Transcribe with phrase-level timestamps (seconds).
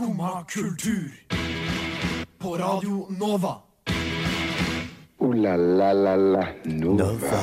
[0.00, 1.12] Skumma kultur.
[2.38, 3.56] På Radio Nova.
[5.18, 7.40] O-la-la-la-la Nova.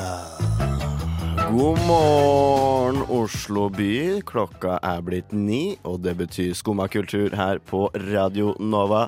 [1.51, 4.21] God morgen, Oslo by.
[4.25, 9.03] Klokka er blitt ni, og det betyr skumma kultur her på Radio Nova.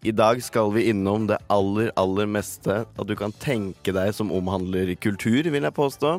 [0.00, 4.32] I dag skal vi innom det aller, aller meste at du kan tenke deg som
[4.32, 6.14] omhandler kultur, vil jeg påstå.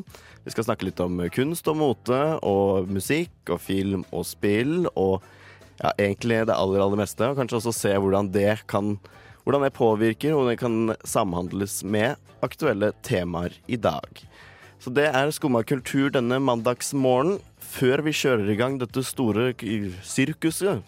[0.45, 5.25] Vi skal snakke litt om kunst og mote, og musikk og film og spill, og
[5.79, 7.29] ja, egentlig det aller, aller meste.
[7.29, 8.97] Og kanskje også se hvordan det kan
[9.47, 14.19] hvordan det påvirker, og det kan samhandles med aktuelle temaer i dag.
[14.79, 17.39] Så det er Skumma kultur denne mandagsmorgen.
[17.63, 19.53] Før vi kjører i gang dette store
[20.03, 20.83] sirkuset,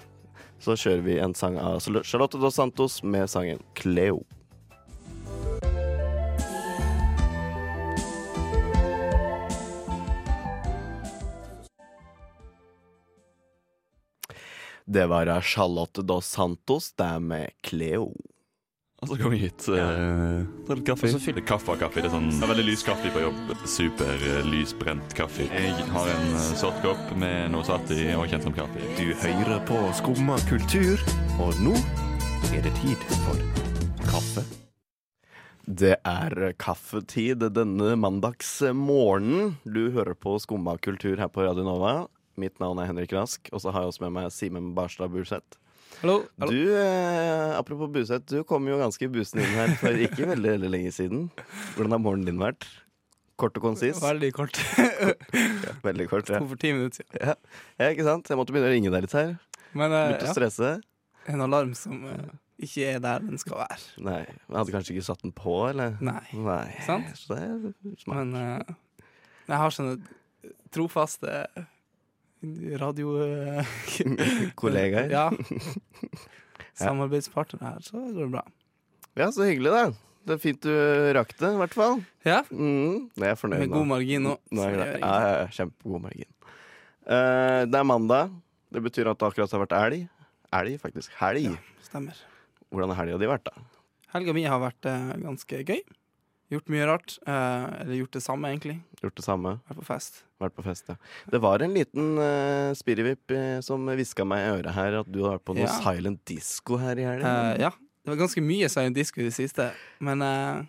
[0.59, 4.26] så kjører vi en sang av Charlotte Dos Santos med sangen Cleo.
[14.90, 18.08] Det var av Charlotte Dos Santos, det er med Cleo.
[19.04, 19.68] Og så kom jeg hit.
[19.70, 21.06] Uh, litt kaffe.
[21.06, 22.02] Og så fyller kaffe av kaffe.
[22.02, 23.54] Det er sånn, det er veldig lys kaffe på jobb.
[23.70, 25.46] Super uh, lysbrent kaffe.
[25.46, 28.90] Jeg har en uh, sort kopp med noe satt i og kjent som kaffe.
[28.98, 31.06] Du hører på Skumma kultur,
[31.38, 31.78] og nå
[32.50, 33.46] er det tid for
[34.09, 34.48] kaffe.
[35.70, 39.59] Det er kaffetid denne mandagsmorgenen.
[39.70, 42.00] Du hører på Skumma kultur her på Radio Nova.
[42.40, 45.58] Mitt navn er Henrik Rask, og så har jeg også med meg Simen Barstad Burseth.
[46.00, 46.22] Hallo.
[46.40, 46.52] hallo.
[46.54, 50.70] Du, eh, apropos Buseth, du kom jo ganske busende inn her for ikke veldig, veldig
[50.72, 51.26] lenge siden.
[51.76, 52.68] Hvordan har morgenen din vært?
[53.40, 54.00] Kort og konsis?
[54.04, 54.59] Veldig kort.
[55.40, 56.40] Ja, veldig kort, ja.
[56.44, 57.20] To for ti minutter siden.
[57.23, 57.34] ja.
[57.80, 58.28] Ja, ikke sant?
[58.31, 59.34] Jeg måtte begynne å ringe deg litt her.
[59.78, 60.72] Men eh, Begynte å stresse.
[61.34, 62.30] en alarm som eh,
[62.68, 63.80] ikke er der den skal være.
[64.03, 65.98] Nei, jeg hadde kanskje ikke satt den på, eller?
[66.03, 66.24] Nei.
[66.36, 66.64] Nei.
[66.88, 67.12] Sant?
[67.20, 68.16] Så det er smart.
[68.20, 69.06] Men eh,
[69.52, 69.98] jeg har sånne
[70.76, 71.36] trofaste
[72.82, 73.16] radio...
[73.23, 73.73] eh,
[74.59, 75.09] Kollegaer.
[75.12, 75.30] Ja.
[76.80, 78.44] Samarbeidspartnere her, så går det bra.
[79.20, 79.88] Ja, så hyggelig, da.
[80.30, 80.72] Det er fint du
[81.16, 82.02] rakk det, i hvert fall.
[82.28, 84.36] Ja, Mm, jeg er fornøyd med god margin nå.
[84.53, 86.30] Nå er jeg ja, ja, kjempegod margin.
[87.09, 88.34] Uh, det er mandag.
[88.69, 90.03] Det betyr at det akkurat har vært elg.
[90.59, 91.16] Elg, faktisk.
[91.19, 91.47] Helg.
[91.50, 91.84] Ja.
[91.88, 92.19] Stemmer.
[92.69, 93.63] Hvordan har helga di vært, da?
[94.13, 95.81] Helga mi har vært uh, ganske gøy.
[96.50, 97.18] Gjort mye rart.
[97.28, 98.80] eh, eller gjort det samme, egentlig.
[99.04, 99.52] Gjort det samme?
[99.70, 100.24] Vært på fest.
[100.42, 100.96] Vært på fest, ja.
[101.30, 105.22] Det var en liten uh, spirrevipp eh, som hviska meg i øret her at du
[105.26, 105.76] har vært på noe Ja.
[105.84, 107.34] silent disco her i helga.
[107.54, 107.70] Eh, ja.
[108.04, 110.64] Det var ganske mye silent disco i det siste, men eh,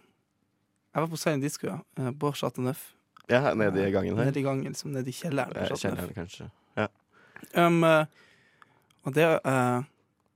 [0.93, 1.79] jeg var på silent disco, ja.
[2.11, 2.83] Bård på Chateau Neuf.
[3.31, 4.25] ja, nede i gangen her.
[4.27, 5.55] Nede i gangen, liksom nede i kjelleren.
[5.55, 5.81] Neuf.
[6.09, 6.51] det kanskje.
[6.77, 6.89] Ja.
[7.55, 8.05] Um, eh,
[9.07, 9.81] og det eh,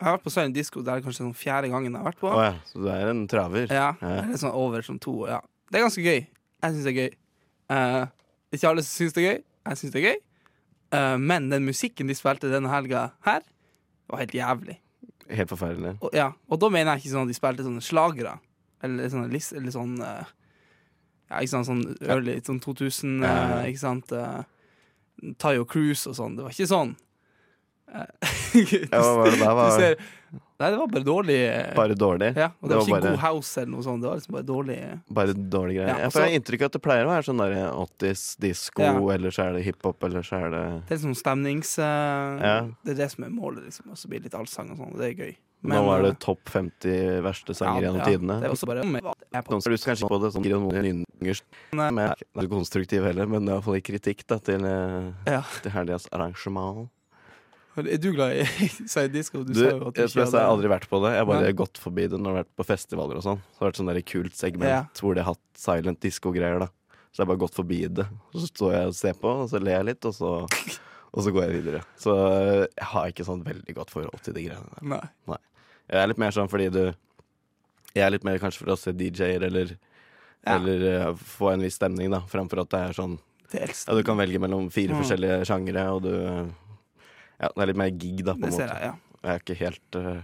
[0.00, 2.20] Jeg har vært på silent disco, det er kanskje sånn fjerde gangen jeg har vært
[2.20, 2.28] på.
[2.34, 3.68] Oh, ja, så du er en traver?
[3.70, 4.14] Ja, Ja.
[4.24, 5.14] Eller sånn over sånn to.
[5.30, 5.40] Ja.
[5.70, 6.26] Det er ganske gøy.
[6.26, 7.12] Jeg syns det er gøy.
[7.70, 8.06] Uh,
[8.52, 9.38] ikke alle som syns det er gøy.
[9.70, 10.18] Jeg syns det er gøy.
[10.94, 13.46] Uh, men den musikken de spilte denne helga her,
[14.10, 14.76] var helt jævlig.
[15.30, 15.94] Helt forferdelig.
[16.04, 18.34] Og, ja, og da mener jeg ikke sånn at de spilte sånne slagere.
[18.84, 20.24] Eller sånn, lis- eller sånn uh,
[21.30, 23.30] Ja, ikke sant, sånn early, sånn 2000, Ja.
[23.62, 24.12] eh, ikke sant
[25.40, 26.34] Tayo Cruise og sånn.
[26.36, 26.92] Det var ikke sånn.
[27.94, 28.06] Eh,
[28.90, 29.96] Ja, hva var det du Var ser,
[30.60, 31.36] nei, det var bare dårlig.
[31.50, 32.28] eh, bare dårlig?
[32.38, 34.02] ja, og det, det var, var ikke bare- god house eller noe sånt.
[34.02, 34.78] Det var liksom bare dårlig.
[35.20, 35.88] Bare dårlig greier.
[35.92, 38.24] Ja, Ja, for jeg har inntrykk av at det pleier å være sånn der 80s
[38.42, 38.94] disco, Ja.
[39.14, 41.78] eller så er det hiphop, eller så er det Det er sånn stemnings...
[41.78, 42.60] Uh, Ja.
[42.84, 43.90] Det er det som er målet, liksom.
[43.90, 44.96] Og så blir det litt allsang og sånn.
[44.98, 45.34] Det er gøy.
[45.64, 48.34] Nå var det eh, topp 50 verste sanger gjennom ja, tidene.
[48.42, 48.82] Det er også bare.
[48.84, 51.40] Noen skal kanskje på det sånn noen nynger
[51.72, 55.72] Men jeg er ikke konstruktiv heller, men det er iallfall kritikk da, til, eh, til
[55.72, 56.90] helgas arrangement.
[57.76, 58.44] Er du glad i
[58.92, 59.42] Side Disco?
[59.42, 61.10] Du, Du, sa jo at du jeg, ikke jeg har aldri vært på det.
[61.16, 61.52] Jeg har bare Nei.
[61.58, 63.40] gått forbi det når jeg har vært på festivaler og sånn.
[63.50, 64.80] Så har det vært sånn kult segment Ja.
[65.00, 66.60] hvor de har hatt silent disco-greier.
[66.62, 66.68] da
[67.10, 68.06] Så jeg har bare gått forbi det.
[68.34, 70.30] Så står jeg og ser på, og så ler jeg litt, og så,
[71.14, 71.82] og så går jeg videre.
[71.98, 75.10] Så eh, jeg har ikke sånn veldig godt forhold til de greiene der.
[75.26, 75.38] Nei.
[75.90, 76.84] Jeg er litt mer sånn fordi du
[77.94, 79.74] Jeg er litt mer kanskje for å se DJ-er eller
[80.44, 80.56] Ja.
[80.58, 83.18] Eller uh, få en viss stemning, da, framfor at det er sånn
[83.54, 84.98] Ja, du kan velge mellom fire Mm.
[85.02, 86.50] forskjellige sjangere, og du
[87.40, 88.68] Ja, det er litt mer gig, da, på en Det måte.
[88.68, 88.94] jeg, ja.
[89.24, 90.22] Jeg er ikke helt uh,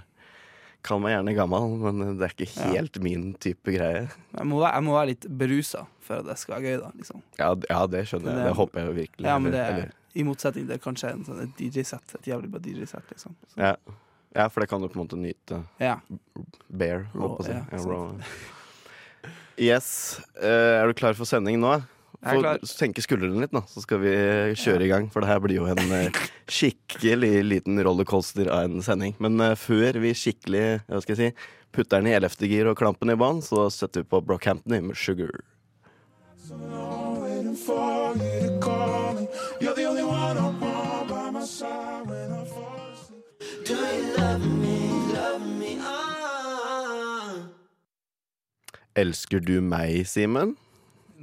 [0.82, 2.68] Kall meg gjerne gammel, men det er ikke Ja.
[2.72, 4.06] helt min type greie.
[4.36, 6.90] Jeg må, jeg må være litt berusa for at det skal være gøy, da.
[6.96, 7.22] Liksom.
[7.38, 8.36] Ja, ja det skjønner jeg.
[8.38, 9.26] Det- Det håper jeg virkelig.
[9.28, 12.14] Ja, men det er i motsetning til kanskje en sånn et DJ-sett.
[12.16, 13.34] Et jævlig bra DJ-sett, liksom.
[13.52, 13.74] Så, ja.
[14.34, 15.60] ja, for det kan du på en måte nyte.
[15.78, 15.98] ja.
[16.70, 17.52] Bear, holdt på å si.
[17.52, 19.30] ja, Ja.
[19.60, 20.20] Yes.
[20.40, 21.82] Uh, er du klar for sending nå?
[22.20, 24.11] Få senke skuldrene litt, nå, så skal vi
[24.61, 25.06] kjøre i gang.
[25.12, 26.19] For det her blir jo en eh,
[26.58, 29.14] skikkelig liten rollercoaster av en sending.
[29.25, 32.76] Men eh, før vi skikkelig hva skal jeg si, putter den i ellevte gir og
[32.81, 35.40] klampen i bånn, så setter vi på Brockhampton med Sugar.
[36.50, 37.00] Love
[49.00, 50.56] Elsker du meg, Simen?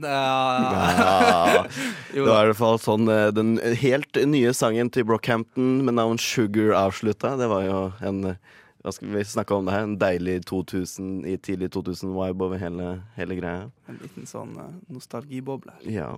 [0.02, 1.66] Ja.
[2.14, 6.20] Det var i hvert fall sånn eh, den helt nye sangen til Brockhampton med navn
[6.22, 7.36] Sugar avslutta.
[7.40, 8.22] Det var jo en
[8.86, 9.84] Hva skal vi snakke om det her?
[9.84, 13.66] En deilig 2000 i tidlig 2000-vibe over hele, hele greia.
[13.90, 15.76] En liten sånn eh, nostalgiboble.
[15.92, 16.14] Ja.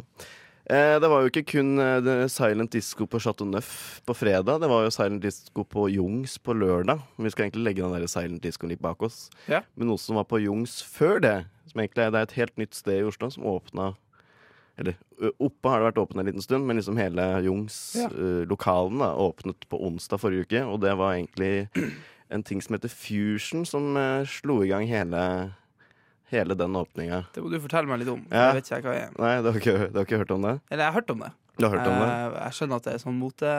[0.69, 4.59] Eh, det var jo ikke kun eh, Silent Disco på Chateau Neuf på fredag.
[4.61, 7.01] Det var jo Silent Disco på Jungs på lørdag.
[7.17, 9.31] Vi skal egentlig legge den der Silent Discoen litt bak oss.
[9.49, 9.63] Ja.
[9.73, 11.33] Men noe som var på Jungs før det,
[11.71, 13.95] som egentlig er, det er et helt nytt sted i Oslo, som åpna
[14.79, 14.95] Eller
[15.43, 18.07] oppe har det vært åpnet en liten stund, men liksom hele Jungs Ja.
[18.15, 20.61] uh, åpnet på onsdag forrige uke.
[20.69, 21.67] Og det var egentlig
[22.29, 25.55] en ting som heter Fusion, som uh, slo i gang hele,
[26.31, 27.23] hele den åpninga.
[27.35, 28.25] Det må du fortelle meg litt om.
[28.31, 28.49] Ja.
[28.49, 29.13] Jeg vet ikke jeg hva jeg er.
[29.19, 30.55] Nei, du har, ikke, du har ikke hørt om det?
[30.69, 31.31] Eller jeg har hørt om det.
[31.59, 32.09] Du har hørt om det?
[32.09, 33.55] Eh, Jeg skjønner at det er sånn mote.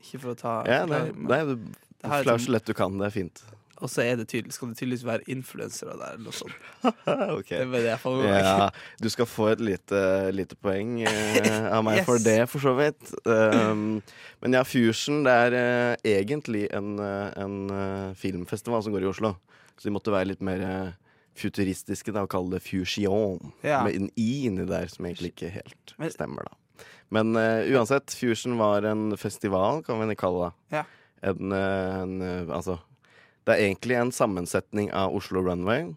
[0.00, 1.56] Ikke for å ta Ja, nei, nei du
[2.02, 2.96] sånn- så lett du kan.
[2.98, 3.42] Det er fint.
[3.82, 6.54] Og så er det tydelig, skal det tydeligvis være influensere der, eller noe sånt.
[7.40, 7.58] okay.
[7.58, 8.28] Det var det jeg får med.
[8.46, 8.68] Ja,
[9.02, 12.06] du skal få et lite, lite poeng eh, av meg Yes.
[12.06, 13.10] for det, for så vidt.
[13.26, 13.98] Um,
[14.40, 19.10] men ja, Fusion det er eh, egentlig en, eh, en uh, filmfestival som går i
[19.10, 19.34] Oslo.
[19.74, 20.92] Så de måtte være litt mer eh,
[21.38, 23.52] futuristiske da, og kalle det fusion.
[23.64, 23.82] Ja.
[23.86, 26.58] Med en i inni der, som egentlig ikke helt stemmer, da.
[27.12, 30.78] Men uh, uansett, Fusion var en festival, kan vi kalle det.
[30.78, 30.84] Ja.
[31.22, 32.80] En, eh, en eh, Altså
[33.46, 35.92] Det er egentlig en sammensetning av Oslo Runway,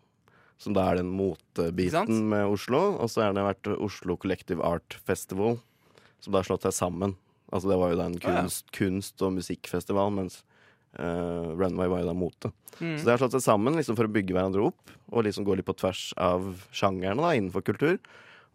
[0.61, 2.97] som da er den motebiten med Oslo.
[2.99, 5.57] Og så har det vært Oslo Collective Art Festival,
[6.19, 7.15] som da har slått seg sammen.
[7.49, 8.35] Altså Det var jo da en ja.
[8.35, 10.43] kunst, kunst- og musikkfestival, mens
[10.99, 12.51] eh, Runway var jo da mote.
[12.79, 12.97] Mm.
[12.97, 15.55] Så det har slått seg sammen liksom for å bygge hverandre opp, og liksom gå
[15.55, 17.99] litt på tvers av sjangerne da, innenfor kultur.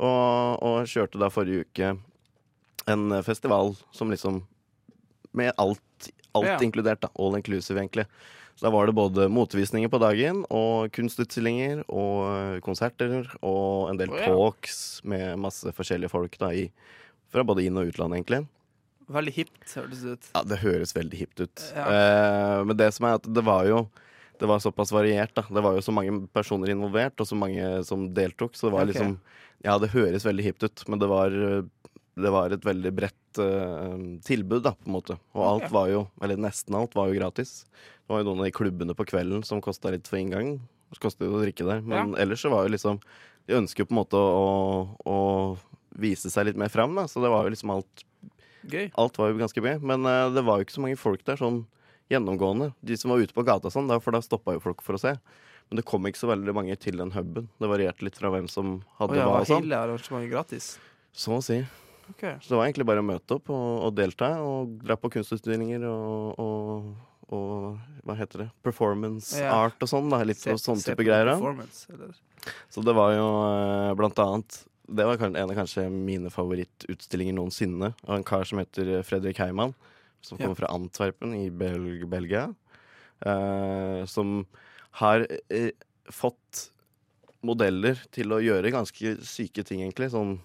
[0.00, 1.94] Og, og kjørte da forrige uke
[2.90, 4.42] en eh, festival som liksom
[5.32, 6.58] Med alt, alt Ja.
[6.58, 7.08] inkludert, da.
[7.14, 8.06] All inclusive, egentlig.
[8.56, 14.00] Så da var det både motevisninger på dagen, og kunstutstillinger, og eh, konserter, og en
[14.00, 14.26] del oh, ja.
[14.26, 16.66] talks med masse forskjellige folk da i
[17.30, 18.42] fra både inn- og utland, egentlig.
[19.10, 20.30] Veldig hipt, hørtes det ut.
[20.36, 21.64] Ja, det høres veldig hipt ut.
[21.74, 21.86] Ja.
[21.90, 23.88] Eh, men det som er at det var jo
[24.40, 25.42] Det var såpass variert, da.
[25.52, 28.86] Det var jo så mange personer involvert, og så mange som deltok, så det var
[28.86, 28.94] okay.
[28.94, 29.18] liksom
[29.66, 31.34] Ja, det høres veldig hipt ut, men det var
[32.20, 33.96] det var et veldig bredt uh,
[34.26, 35.16] tilbud, da, på en måte.
[35.36, 35.74] Og alt okay.
[35.76, 37.64] var jo, eller nesten alt, var jo gratis.
[37.70, 40.56] Det var jo noen av de klubbene på kvelden som kosta litt for inngang.
[40.90, 41.82] Det koster jo å drikke der.
[41.86, 42.98] Men ellers så var jo liksom
[43.46, 45.18] De ønsker jo på en måte å, å
[46.02, 47.06] vise seg litt mer fram, da.
[47.10, 48.04] Så det var jo liksom alt
[48.68, 48.90] Gøy.
[49.00, 51.38] Alt var jo ganske mye, men uh, det var jo ikke så mange folk der
[51.40, 51.62] sånn
[52.10, 52.72] gjennomgående.
[52.84, 55.14] De som var ute på gata sånn, for da stoppa jo folk for å se.
[55.70, 57.46] Men det kom ikke så veldig mange til den huben.
[57.62, 59.62] Det varierte litt fra hvem som hadde ja, hva var og sånn.
[59.62, 60.72] hele arrangementet gratis?
[61.14, 61.60] Så å si.
[62.10, 62.34] Okay.
[62.42, 65.84] Så det var egentlig bare å møte opp og, og delta, og dra på kunstutstillinger
[65.86, 66.88] og, og,
[67.30, 68.48] og hva heter det?
[68.66, 69.52] Performance Ja.
[69.68, 70.10] art og sånn.
[70.26, 71.30] Litt Se- sånn type greier.
[72.72, 74.58] Så det var jo eh, blant annet
[74.90, 77.92] Det var en av kanskje mine favorittutstillinger noensinne.
[78.08, 79.74] Av en kar som heter Fredrik Heimann.
[80.20, 80.44] Som Ja.
[80.46, 82.54] kommer fra Antwerpen i Bel Belgia.
[83.22, 84.46] eh, som
[84.92, 85.70] har eh,
[86.08, 86.70] fått
[87.42, 90.10] modeller til å gjøre ganske syke ting, egentlig.
[90.10, 90.38] Sånn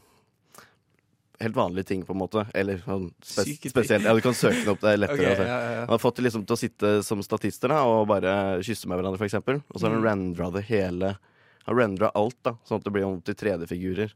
[1.40, 2.46] helt vanlige ting, på en måte.
[2.56, 4.04] Eller sånn spe spesielt.
[4.08, 5.32] Ja, du kan søke den opp, det er lettere.
[5.36, 5.80] Okay, ja, ja, ja.
[5.86, 9.00] Han har fått det liksom til å sitte som statister da, og bare kysse med
[9.00, 9.36] hverandre, f.eks.
[9.40, 10.08] Og så har han Mm.
[10.10, 11.18] rendra det hele.
[11.66, 14.12] Han rendra alt, da, sånn at det blir om til 3D-figurer.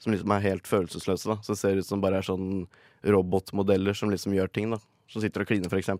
[0.00, 1.28] Som liksom er helt følelsesløse.
[1.28, 2.64] da Som ser ut som bare er sånn
[3.04, 4.70] robotmodeller som liksom gjør ting.
[4.72, 4.80] da
[5.10, 5.92] Som sitter og kliner, f.eks.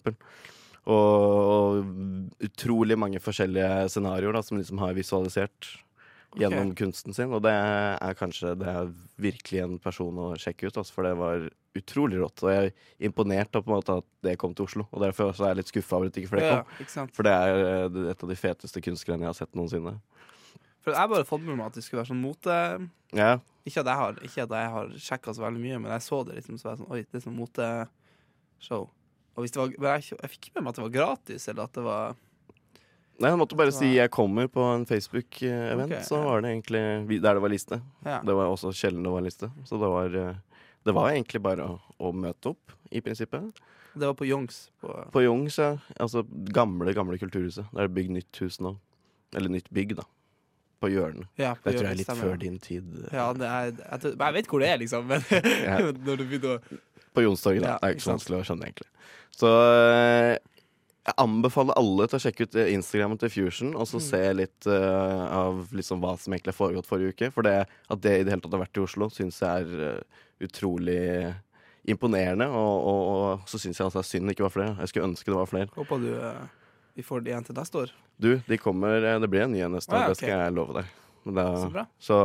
[0.88, 5.68] Og, og utrolig mange forskjellige scenarioer da som liksom har visualisert
[6.38, 7.32] gjennom kunsten sin.
[7.34, 11.16] Og det er kanskje det er virkelig en person å sjekke ut, altså, for det
[11.18, 12.42] var utrolig rått.
[12.46, 14.86] Og jeg er imponert av på en måte at det kom til Oslo.
[14.94, 16.86] Og derfor er jeg litt skuffa over at ikke flere Ja, kom.
[16.86, 17.06] ikke?
[17.18, 19.96] For det er eh, et av de feteste kunstgrenene jeg har sett noensinne.
[20.84, 22.56] For jeg bare fått med meg at det skulle være sånn mote
[23.16, 23.34] Ja,
[23.68, 26.22] Ikke at jeg har, ikke at jeg har sjekka så veldig mye, men jeg så
[26.24, 28.88] det liksom så var jeg sånn Oi, det er sånn moteshow.
[29.36, 31.48] Og hvis det var, men jeg, jeg fikk ikke med meg at det var gratis,
[31.52, 32.18] eller at det var
[33.20, 33.76] Nei, Jeg måtte bare var...
[33.76, 36.24] si jeg kommer på en Facebook-event, Okay, så ja.
[36.24, 37.78] var det egentlig der det var liste.
[38.06, 38.22] Ja.
[38.24, 39.50] Det var også sjelden det var liste.
[39.68, 43.60] Så det var, eh, det var egentlig bare å, å møte opp, i prinsippet.
[43.92, 44.70] Det var på Youngs.
[44.80, 45.74] På, På Jungs, ja.
[46.00, 47.68] Altså gamle, gamle kulturhuset.
[47.74, 48.72] Der er det bygd nytt hus nå.
[49.36, 50.08] Eller nytt bygg, da.
[50.80, 51.26] På hjørnet.
[51.36, 52.24] ja, på Det tror jeg er litt stemmer.
[52.30, 52.92] før din tid.
[53.12, 55.24] Ja, det er, jeg, tror- jeg vet hvor det er, liksom, men
[55.68, 55.78] Ja.
[56.06, 56.78] når du begynner å
[57.14, 57.74] På Jonstorget, da.
[57.74, 58.88] Ja, det er ikke så vanskelig å skjønne, egentlig.
[59.40, 60.38] Så eh,
[61.10, 64.04] jeg anbefaler alle til å sjekke ut eh, Instagrammen til Fusion, og så Mm.
[64.06, 67.30] se litt uh, av liksom hva som egentlig har foregått forrige uke.
[67.34, 67.54] For det,
[67.90, 71.34] at det i det hele tatt har vært i Oslo, syns jeg er uh, utrolig
[71.88, 72.46] imponerende.
[72.52, 73.00] Og, og,
[73.40, 74.76] og så syns jeg altså det er synd det ikke var flere.
[74.84, 75.70] Jeg skulle ønske det var flere.
[75.76, 76.32] Håper du vi
[77.06, 77.90] får de igjen til neste år.
[78.20, 80.34] Du, de kommer eh, Det blir en ny en neste år, år, ja, det skal
[80.44, 80.84] jeg love deg.
[81.36, 81.86] Da- Så bra.
[82.00, 82.18] Så,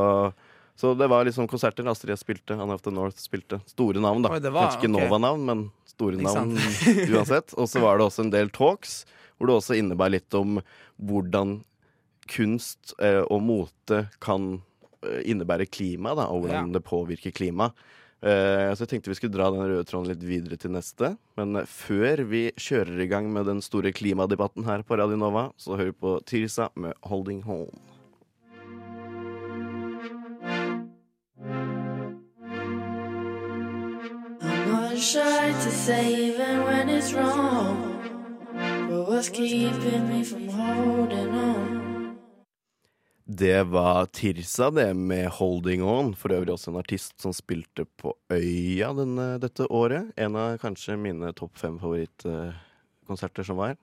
[0.75, 1.87] så det var liksom konserter.
[1.87, 3.61] Astrid S spilte, Anne of the North spilte.
[3.71, 4.29] Store navn, da.
[4.35, 4.91] Oi, var- Kanskje ikke.
[4.95, 6.55] Nova-navn, men store navn
[7.15, 7.53] uansett.
[7.57, 9.05] Og så var det også en del talks,
[9.37, 10.59] hvor det også innebar litt om
[10.99, 11.57] hvordan
[12.31, 14.61] kunst eh, og mote kan
[15.05, 16.79] eh, innebære klima, da, og hvordan Ja.
[16.79, 17.71] det påvirker klima.
[18.23, 21.15] Eh, så jeg tenkte vi skulle dra den røde tråden litt videre til neste.
[21.39, 25.49] Men eh, før vi kjører i gang med den store klimadebatten her på Radio Nova,
[25.57, 27.95] så hører vi på Tirsa med 'Holding Home'.
[35.05, 37.99] Shy to say even when it's wrong.
[38.89, 41.54] But what's keeping me from holding on?
[43.25, 46.13] Det var Tirsa, det, med 'Holding On'.
[46.15, 50.11] For øvrig også en artist som spilte på Øya denne, dette året.
[50.15, 53.73] En av kanskje mine topp fem favorittkonserter som var.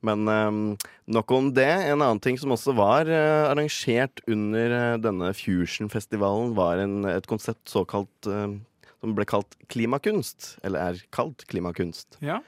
[0.00, 1.68] Men um, nok om det.
[1.68, 7.26] En annen ting som også var uh, arrangert under eh, denne Fusion-festivalen, var en, et
[7.26, 8.56] konsept såkalt uh,
[9.02, 10.56] som ble kalt klimakunst.
[10.64, 12.16] Eller er kalt klimakunst.
[12.24, 12.40] Ja.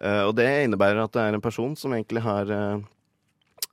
[0.00, 2.48] Uh, og det innebærer at det er en person som egentlig har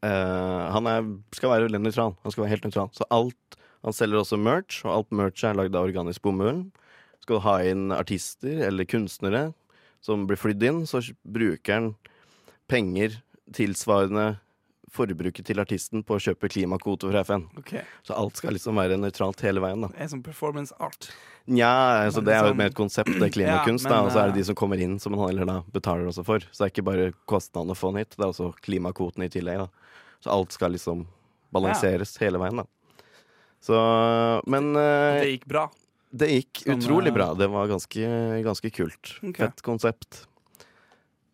[0.06, 2.16] eh, Han er, skal være veldig nøytral.
[2.24, 2.92] Han skal være helt nøytral.
[2.96, 6.66] Så alt Han selger også merch, og alt merch er lagd av organisk bomull.
[7.24, 9.54] Skal du ha inn artister eller kunstnere
[10.04, 11.90] som blir flydd inn, så bruker han
[12.72, 13.22] penger
[13.56, 14.40] tilsvarende
[14.94, 17.46] forbruket til artisten på å kjøpe klimakvoter fra FN.
[17.62, 17.84] Okay.
[18.08, 19.82] Så alt skal liksom være nøytralt hele veien.
[19.86, 21.10] da Det er som performance art.
[21.50, 21.70] Nja,
[22.06, 23.86] altså det er jo sånn- mer et konsept, det er klimakunst.
[23.86, 25.50] Ja, men, da, og så er det eh, de som kommer inn, som man heller
[25.50, 26.40] da betaler også for.
[26.52, 29.32] Så det er ikke bare kostnadene å få den hit, det er også klimakvoten i
[29.34, 29.66] tillegg.
[29.66, 29.70] da
[30.26, 31.08] Så alt skal liksom
[31.54, 32.68] balanseres hele veien, da.
[33.62, 33.76] Så
[34.48, 35.66] Men uh, Det gikk bra.
[36.16, 37.34] det gikk som, utrolig eh, bra.
[37.36, 38.12] Det var ganske,
[38.46, 39.16] ganske kult.
[39.20, 39.46] Okay.
[39.48, 40.26] Fett konsept.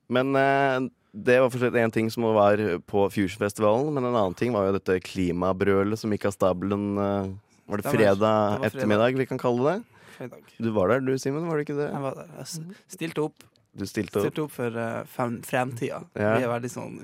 [0.09, 0.79] Men eh,
[1.15, 2.59] det var fortsatt én ting som var
[2.91, 7.29] på Fusion-festivalen, men en annen ting var jo dette klimabrølet som gikk av stabelen eh,
[7.71, 7.95] Var det Stemmer.
[7.95, 10.01] fredag Det var ettermiddag vi kan kalle det?
[10.17, 10.51] Fredag.
[10.59, 11.87] Du var der du, Simen, var du ikke det?
[11.91, 12.33] Jeg var der.
[12.41, 14.27] Jeg stilte opp, Du stilte opp.
[14.27, 16.01] stilte opp for uh, fem, fremtida.
[16.19, 16.35] Ja.
[16.35, 16.99] Vi er veldig sånn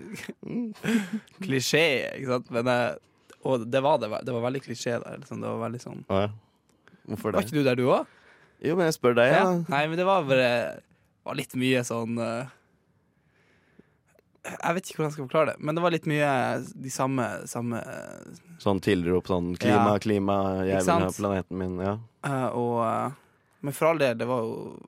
[1.46, 1.86] klisjé,
[2.20, 2.52] ikke sant?
[2.56, 4.12] Men, eh, og det var det.
[4.28, 5.20] Det var veldig klisjé der.
[5.24, 5.42] Liksom.
[5.42, 6.28] Det var veldig sånn ja.
[7.10, 8.18] Hvorfor Var ikke du der, du òg?
[8.62, 9.46] Jo, men jeg spør deg, ja.
[9.72, 10.50] Nei, men det var bare
[11.26, 12.52] var litt mye sånn eh,
[14.42, 16.30] Jeg vet ikke hvordan jeg skal forklare det, men det var litt mye
[16.82, 17.82] de samme, samme
[18.64, 20.00] Sånn tilrop sånn klima, Ja.
[20.02, 21.76] klima, jeg vil ha planeten min.
[21.82, 21.98] Ja.
[22.26, 23.12] Uh, Og uh,
[23.62, 24.80] Men for all del, det var jo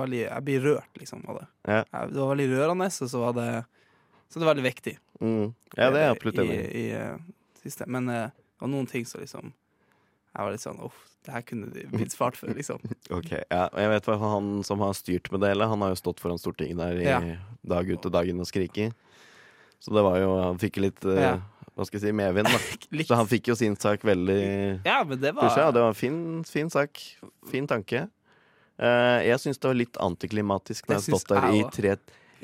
[0.00, 1.46] veldig Jeg blir rørt, liksom, av det.
[1.70, 1.84] Ja.
[2.10, 3.64] Det var veldig rørende, og så var det
[4.28, 4.96] Så det var veldig viktig.
[5.20, 5.54] Mm.
[5.76, 6.80] ja, det er absolutt I, enig i.
[6.82, 7.16] i, eh,
[7.62, 7.86] siste.
[7.86, 9.52] Men eh, det var noen ting som liksom
[10.34, 12.80] Jeg var litt sånn Uff, det her kunne de blitt svart for, liksom.
[13.18, 13.66] Ok, ja.
[13.72, 16.22] Og jeg vet hva han som har styrt med det hele, han har jo stått
[16.22, 17.20] foran Stortinget der i Ja.
[17.66, 18.90] dag ut og dag inn og skrike.
[19.82, 21.34] Så det var jo Han fikk litt eh, Ja.
[21.76, 23.04] Hva skal jeg si medvind, da.
[23.10, 24.40] Så han fikk jo sin sak veldig
[24.86, 25.66] Ja, men det var pusha.
[25.74, 27.02] Det var en fin, fin sak.
[27.50, 28.06] Fin tanke.
[28.80, 31.94] Uh, jeg syns det var litt antiklimatisk når jeg har stått der i tre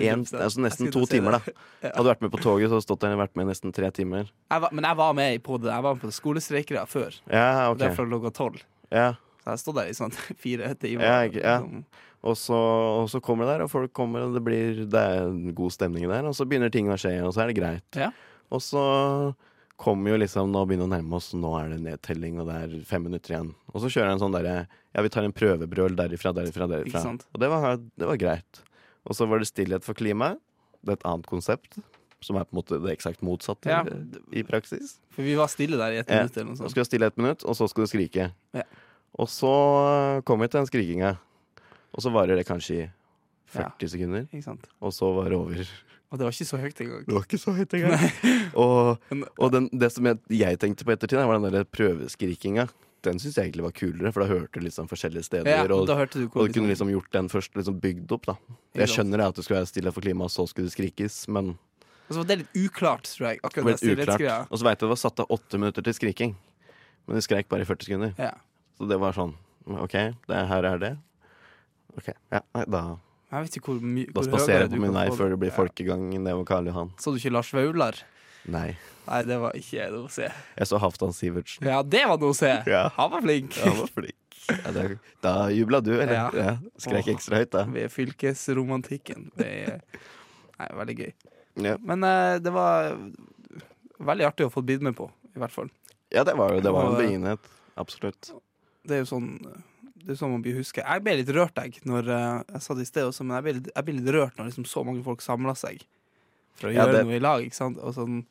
[0.00, 1.52] en, altså nesten to timer, da.
[1.84, 3.74] Hadde du vært med på toget, så hadde du stått der og vært med nesten
[3.76, 4.30] tre timer.
[4.50, 5.68] jeg var, Men jeg var med på det.
[5.72, 7.18] Jeg var med på skolestreikere før.
[7.28, 7.96] Ja, Det Derfra ok.
[7.98, 8.62] fra klokka tolv.
[8.92, 9.10] Ja.
[9.42, 10.12] Så jeg stod der i sånn
[10.44, 11.02] fire timer.
[11.08, 11.58] Ja, ja.
[11.58, 11.84] liksom.
[12.22, 12.54] Og så,
[13.02, 15.72] og så kommer det der, og folk kommer, og det, blir, det er en god
[15.74, 16.28] stemning der.
[16.30, 17.98] Og så begynner ting å skje, og så er det greit.
[17.98, 18.12] Ja.
[18.54, 18.82] Og så
[19.82, 22.76] kommer jo liksom Nå begynner å nærme oss, nå er det nedtelling, og det er
[22.86, 23.48] fem minutter igjen.
[23.72, 24.52] Og så kjører jeg en sånn derre
[24.94, 27.02] Ja, vi tar en prøvebrøl derifra, derifra, derifra.
[27.32, 28.62] Og det var, det var greit.
[29.08, 30.38] Og så var det stillhet for klimaet.
[30.86, 31.80] Det er et annet konsept,
[32.22, 33.82] som er på en måte det eksakt motsatte Ja.
[34.30, 35.00] i, praksis.
[35.10, 36.22] For vi var stille der i et Ja.
[36.22, 36.70] minutt eller noe Så sånt.
[36.76, 38.30] skal du stille et minutt, og så skal du skrike.
[38.54, 38.62] Ja.
[39.20, 39.52] Og så
[40.24, 41.16] kom vi til den skrikinga.
[41.92, 42.84] Og så varer det kanskje i
[43.52, 44.68] 40 sekunder, Ikke sant?
[44.80, 45.72] og så var det over.
[46.12, 47.04] Og det var ikke så høyt engang.
[47.06, 48.06] Det var ikke så høyt engang.
[48.52, 48.98] og
[49.42, 52.66] og den, det som jeg, jeg tenkte på ettertid, var den der prøveskrikinga.
[53.02, 55.50] Den syns jeg egentlig var kulere, for da hørte du liksom forskjellige steder.
[55.50, 58.28] Ja, og, da hørte du og du kunne liksom gjort den først liksom bygd opp,
[58.30, 58.36] da.
[58.78, 61.56] Jeg skjønner at du skulle være stille for klimaet, og så skulle det skrikes, men
[62.08, 63.40] Og så var det litt uklart, tror jeg.
[63.42, 64.48] Akkurat det uklart.
[64.52, 66.36] Og så veit jeg det var satt av åtte minutter til skriking,
[67.08, 68.14] men de skreik bare i 40 sekunder.
[68.20, 68.36] Ja.
[68.82, 69.36] Så det var sånn
[69.70, 69.92] OK,
[70.26, 70.88] det, her er det.
[71.94, 72.80] Ok, ja, nei, Da,
[73.30, 76.08] Jeg vet ikke hvor mye da spaserer jeg på min vei før det blir folkegang
[76.16, 76.90] nedover Karl Johan.
[76.98, 78.00] Så du ikke Lars Vaular?
[78.50, 78.72] Nei.
[79.06, 80.26] Nei, det var ikke noe å se.
[80.58, 81.68] Jeg så Halvdan Sivertsen.
[81.70, 82.50] Ja, det var noe å se!
[82.66, 82.88] Ja.
[82.98, 83.54] Han var flink.
[83.62, 84.18] Han var flink.
[84.50, 84.84] Ja, da,
[85.22, 86.16] da jubla du, eller?
[86.18, 86.26] Ja.
[86.34, 86.58] Ja.
[86.82, 87.14] Skrek Åh.
[87.14, 87.62] ekstra høyt, da.
[87.70, 89.28] Ved fylkesromantikken.
[89.38, 89.76] Det er
[90.58, 91.12] nei, veldig gøy.
[91.70, 92.96] Ja, Men uh, det var
[94.02, 95.70] veldig artig å få blitt med på, i hvert fall.
[96.10, 97.52] ja det var jo det var en Og, eh, begivenhet.
[97.78, 98.32] Absolutt.
[98.86, 99.28] Det er jo sånn
[100.02, 100.82] det er sånn man blir huska.
[100.82, 103.44] Jeg ble litt rørt, jeg, når eh, jeg sa det i sted også, men jeg
[103.44, 105.84] ble, litt- jeg ble litt rørt når liksom så mange folk samla seg
[106.58, 107.44] for å Ja, gjøre det- noe i lag.
[107.46, 107.78] Ikke sant?
[107.78, 108.24] Og sånn,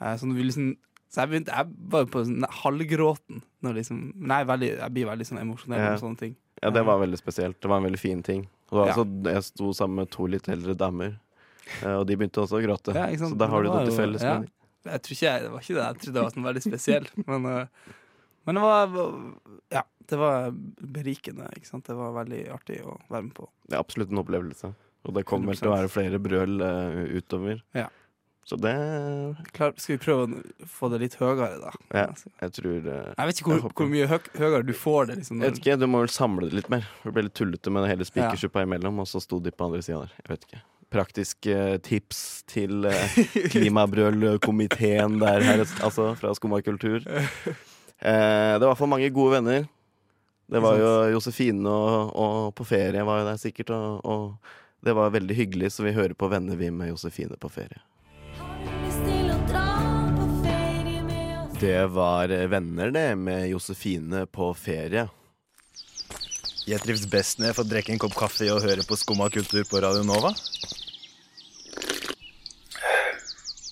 [0.00, 0.76] eh, sånn liksom,
[1.08, 3.42] så jeg begynte Jeg var på sånn halvgråten.
[3.62, 4.00] Når liksom,
[4.30, 5.92] er veldig, jeg blir veldig sånn emosjonell Ja.
[5.94, 6.36] om sånne ting.
[6.62, 7.60] Ja, det var veldig spesielt.
[7.60, 8.48] Det var en veldig fin ting.
[8.72, 8.92] Og Ja.
[8.92, 11.20] altså, jeg sto sammen med to litt eldre damer,
[11.82, 12.94] eh, og de begynte også å gråte.
[12.94, 13.06] Ja?
[13.16, 14.42] Så da har du noe til felles ja.
[14.84, 15.86] Jeg tror ikke jeg, det var ikke det.
[15.86, 17.26] Jeg trodde det var sånn veldig spesielt.
[17.28, 17.66] Men, eh,
[18.48, 18.94] men det var
[19.70, 21.48] Ja, det var berikende.
[21.56, 21.86] Ikke sant?
[21.86, 23.48] Det var veldig artig å være med på.
[23.68, 24.72] Det er absolutt en opplevelse.
[25.08, 27.62] Og det kommer vel til å være flere brøl uh, utover.
[27.76, 27.86] Ja.
[28.50, 28.72] Så det
[29.54, 31.70] Klar, skal vi prøve å få det litt høyere, da?
[31.94, 32.06] Ja,
[32.40, 35.20] jeg tror uh, Jeg vet ikke hvor, hvor mye høy, høyere du får det.
[35.20, 36.88] Liksom, Jeg vet ikke, Du må vel samle det litt mer.
[37.04, 38.64] Det ble litt tullete med det hele Ja.
[38.64, 40.14] imellom, og så sto de på andre sida der.
[40.24, 40.62] Jeg vet ikke.
[40.90, 41.56] Praktiske
[41.86, 43.18] tips til eh,
[43.52, 47.06] klimabrølkomiteen der her, altså fra Skumma kultur.
[48.00, 49.68] Eh, det var fall mange gode venner.
[50.50, 54.96] Det var jo Josefine og, og på ferie var jo der sikkert, og, og det
[54.96, 57.78] var veldig hyggelig, så vi hører på Venner vi med Josefine på ferie.
[61.60, 65.06] Det var Venner, det, med Josefine på ferie.
[66.66, 69.62] Jeg trives best når jeg får drikke en kopp kaffe og høre på Skumma kultur
[69.68, 70.32] på Radio Nova.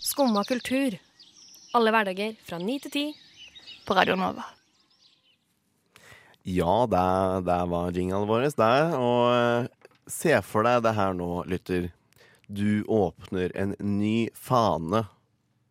[0.04, 0.98] Skumma kultur.
[1.74, 3.06] Alle hverdager fra ni til ti
[3.88, 4.44] på Radio Nova.
[6.44, 7.04] Ja, det,
[7.48, 8.74] det var jinglen vår det.
[8.96, 9.68] Og eh,
[10.08, 11.88] se for deg det her nå, lytter.
[12.48, 15.06] Du åpner en ny fane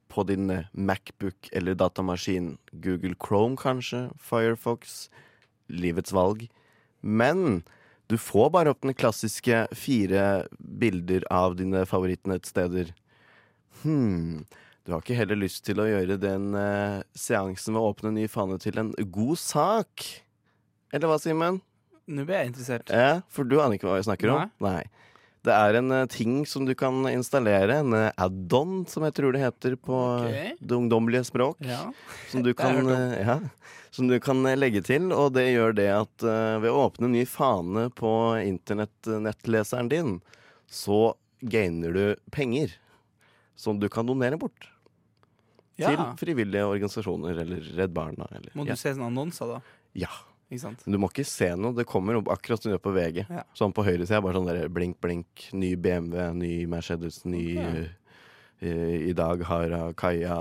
[0.10, 2.56] på din eh, Macbook eller datamaskin.
[2.74, 5.08] Google Chrome kanskje, Firefox,
[5.70, 6.48] livets valg.
[7.02, 7.64] Men
[8.10, 12.94] du får bare opp den klassiske fire bilder av dine favorittnettsteder.
[13.84, 14.46] Hm,
[14.88, 18.24] du har ikke heller lyst til å gjøre den eh, seansen med å åpne ny
[18.32, 20.06] fane til en god sak?
[20.96, 21.58] Eller hva, Simen?
[22.08, 22.94] Nå ble jeg interessert.
[22.96, 24.54] Ja, for du aner ikke hva jeg snakker om?
[24.64, 24.86] Nei.
[25.44, 29.36] Det er en uh, ting som du kan installere, en uh, add-on, som jeg tror
[29.36, 30.56] det heter på okay.
[30.56, 31.60] Det ungdommelige språk.
[31.68, 31.82] Ja.
[32.32, 33.38] Som du kan, ja,
[33.92, 36.28] som du kan legge til, og det gjør det at
[36.64, 40.18] ved å åpne ny fane på internettnettleseren din,
[40.72, 41.12] så
[41.44, 42.80] gainer du penger
[43.58, 44.72] som du kan donere bort.
[45.78, 45.92] Ja.
[45.94, 48.26] Til frivillige organisasjoner eller Redd Barna.
[48.34, 48.78] Eller, Må du ja.
[48.80, 49.62] se sånne annonser, da?
[49.94, 50.10] ja.
[50.48, 50.84] Ikke sant?
[50.86, 51.76] Men Du må ikke se noe.
[51.76, 53.18] Det kommer opp akkurat som det gjør på VG.
[53.28, 53.42] Ja.
[53.58, 55.48] Sånn på høyresida, bare sånn der blink, blink.
[55.52, 57.90] Ny BMW, ny Mercedes, ny okay.
[58.64, 60.38] uh, I dag har Kaja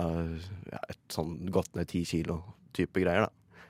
[0.70, 2.38] ja, et sånn gått ned ti kilo
[2.76, 3.64] type greier, da.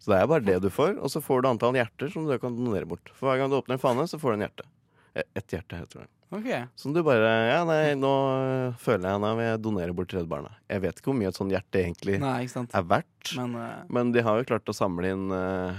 [0.00, 2.32] Så det er bare det du får, og så får du antall hjerter som du
[2.40, 3.12] kan donere bort.
[3.14, 4.64] For hver gang du åpner en fane, så får du en hjerte.
[5.12, 6.08] Eh, Ett hjerte, heter det.
[6.32, 6.48] Ok.
[6.80, 10.30] Som du bare Ja, nei, nå øh, føler jeg vil jeg donere bort til Redd
[10.30, 10.54] Barna.
[10.70, 13.34] Jeg vet ikke hvor mye et sånt hjerte egentlig Nei, er verdt.
[13.36, 13.82] Men uh...
[13.92, 15.76] Men de har jo klart å samle inn uh,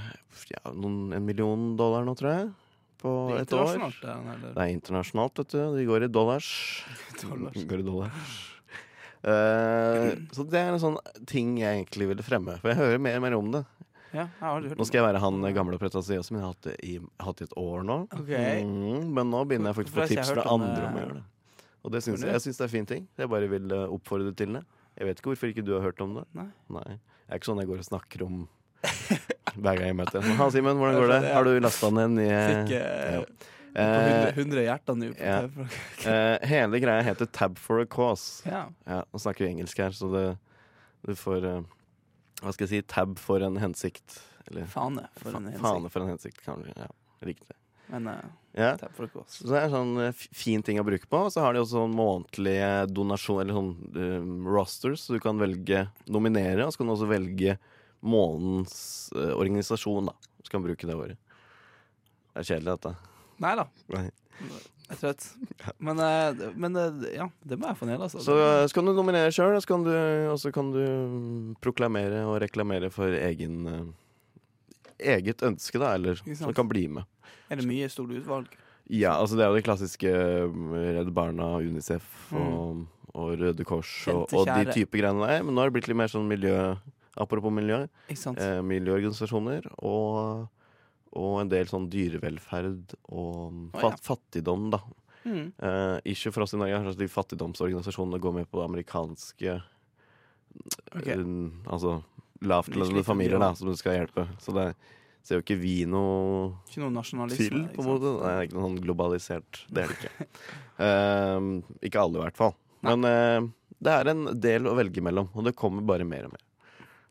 [0.51, 2.47] ja, noen, en million dollar nå, tror jeg.
[3.03, 3.75] På et år.
[3.99, 4.53] det?
[4.53, 5.61] Det er internasjonalt, vet du.
[5.75, 6.49] De går i dollars.
[7.23, 7.57] Dollars.
[7.67, 8.39] Går i dollars.
[9.23, 12.59] Uh, så det er en sånn ting jeg egentlig ville fremme.
[12.61, 13.63] For jeg hører mer og mer om det.
[14.13, 16.95] Ja, jeg Nå skal jeg være han gamle pretensiøse, men jeg har hatt det i,
[17.25, 17.99] hatt et år nå.
[18.21, 18.63] Okay.
[18.67, 21.15] Mm, men nå begynner jeg faktisk å få tips jeg fra andre om å gjøre
[21.17, 21.23] det.
[21.83, 23.07] Og det syns jeg, jeg syns det er fin ting.
[23.19, 24.61] Jeg bare vil eh, oppfordre til det.
[24.95, 26.27] Jeg vet ikke hvorfor ikke du har hørt om det.
[26.37, 26.45] Nei.
[26.93, 26.93] Det
[27.33, 28.43] er ikke sånn jeg går og snakker om
[29.63, 30.37] hver gang jeg møter en.
[30.39, 31.19] Ha, Simen, hvordan går det?
[31.33, 33.25] Har du lasta ned en ny Fikk eh, ja.
[33.73, 35.07] på 100, Eh, 100 hjerter nå.
[35.17, 35.37] på ja.
[36.13, 38.43] Eh, hele greia heter Tab for a cause.
[38.45, 38.67] Ja.
[38.85, 40.25] Ja, nå snakker vi engelsk her, så det,
[41.07, 41.61] du får eh,
[42.43, 42.85] Hva skal jeg si?
[42.91, 44.19] Tab for en hensikt.
[44.51, 45.63] Eller Fane for en fa- hensikt.
[45.63, 46.73] Fane for en hensikt, kanskje.
[46.77, 46.89] Ja,
[47.23, 47.55] riktig.
[47.93, 48.17] Men uh,
[48.57, 48.73] Ja.
[48.77, 49.39] tab for oss.
[49.41, 51.23] Så det er sånn eh, fin ting å bruke på.
[51.27, 55.39] Og så har de også sånn månedlige donasjon, eller sånn um, rosters, så du kan
[55.41, 57.55] velge nominere, og så kan du også velge
[58.03, 58.75] månedens
[59.15, 60.15] uh, organisasjon, da.
[60.43, 61.17] Så kan du bruke det året.
[62.33, 62.95] Det er kjedelig, dette.
[63.43, 64.05] Nei da, Nei.
[64.83, 65.27] Jeg er trøtt.
[65.79, 68.21] Men, eh, men eh, ja, det må jeg få ned, altså.
[68.23, 69.93] Så, eh, så kan du nominere sjøl, og så kan du,
[70.55, 73.85] kan du mm, proklamere og reklamere for egen eh,
[75.15, 77.07] eget ønske, da, eller som så kan bli med.
[77.51, 78.51] Er det mye stort utvalg?
[78.91, 80.11] Ja, altså det er jo det klassiske
[80.51, 85.45] mm, Redd Barna, Unicef og, og Røde Kors og, og de type greiene der.
[85.45, 86.57] Men nå har det blitt litt mer sånn miljø
[87.13, 87.83] Apropos miljø.
[88.09, 90.47] Eh, miljøorganisasjoner og,
[91.19, 93.91] og en del sånn dyrevelferd og oh, ja.
[94.01, 94.81] fattigdom, da.
[95.23, 95.53] Mm.
[95.55, 99.53] Uh, ikke for oss i Norge kanskje de fattigdomsorganisasjonene går med på det amerikanske
[100.97, 101.13] okay.
[101.15, 101.21] eh,
[101.71, 101.93] Altså
[102.41, 104.25] De lavtlønnede familier, da, som du skal hjelpe.
[104.43, 104.73] Så det
[105.23, 107.45] ser jo ikke vi noe Ikke noe nasjonalisme.
[107.47, 108.15] til, på en måte.
[108.19, 109.61] Det er ikke noe sånn globalisert.
[109.69, 110.29] Det er det ikke.
[110.83, 111.51] uh,
[111.87, 112.57] ikke alle, i hvert fall.
[112.83, 113.51] Men uh,
[113.83, 116.43] det er en del å velge mellom, og det kommer bare mer og mer.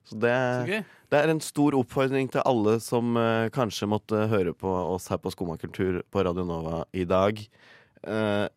[0.04, 0.32] Så det,
[1.12, 5.20] det er en stor oppfordring til alle som eh, kanskje måtte høre på oss her
[5.22, 7.38] på Skomakultur på Radio Nova i dag.
[8.02, 8.48] Eh,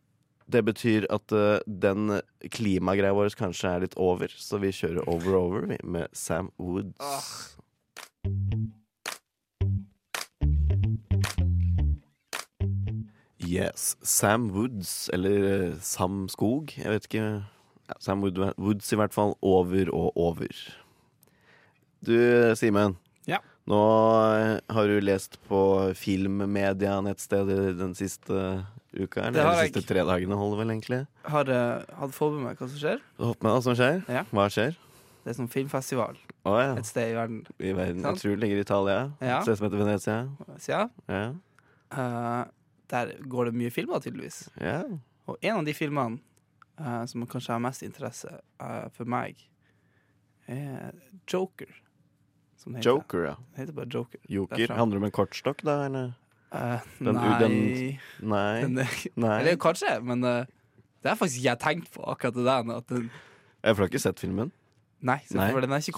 [0.46, 2.20] Det betyr at eh, den
[2.54, 7.56] klimagreia vår kanskje er litt over, så vi kjører Over Over vi, med Sam Woods.
[13.46, 13.96] Yes.
[14.02, 17.26] Sam Woods, eller eh, Sam Skog, jeg vet ikke.
[17.86, 19.36] Ja, Sam Wood, Woods i hvert fall.
[19.46, 20.50] Over og over.
[22.06, 22.96] Du, Simen.
[23.26, 23.40] Ja.
[23.66, 23.82] Nå
[24.38, 25.60] eh, har du lest på
[25.98, 29.24] filmmedia-nettstedet den siste uka?
[29.24, 31.00] Eller Det har de siste tre dagene, holder vel egentlig?
[31.26, 33.02] Har uh, hatt med meg hva som skjer.
[33.18, 34.04] Du har fått med hva som skjer?
[34.06, 34.22] Ja.
[34.30, 34.78] Hva skjer?
[35.26, 36.76] Det er sånn filmfestival oh, ja.
[36.78, 37.40] et sted i verden.
[37.58, 38.04] I verden.
[38.06, 39.00] Jeg tror det ligger i Italia.
[39.18, 39.40] Ja.
[39.40, 40.20] Et sted som heter Venezia.
[40.70, 41.24] Ja, Ja.
[41.98, 42.44] eh,
[42.94, 44.44] der går det mye filmer, tydeligvis.
[44.62, 44.84] ja.
[45.26, 46.20] Og en av de filmene
[46.78, 48.30] uh, som kanskje har mest interesse
[48.94, 49.40] for meg,
[50.46, 50.94] er
[51.26, 51.72] Joker.
[52.64, 52.82] Heter.
[52.90, 53.36] Joker, ja.
[53.54, 54.20] Det heter bare Joker.
[54.32, 54.68] Joker.
[54.74, 55.76] Handler det om en kortstokk, da?
[55.86, 56.14] Eller?
[56.56, 58.00] Uh, Den- nei den-
[58.32, 58.62] Nei.
[58.62, 58.74] den,
[59.16, 59.40] Nei.
[59.42, 60.46] Eller kanskje, men uh,
[61.04, 62.72] det er faktisk jeg tenkt på, akkurat det der.
[62.78, 63.10] At den,
[63.64, 64.52] Jeg har ikke sett filmen.
[65.06, 65.52] nei, Nei.
[65.52, 65.58] du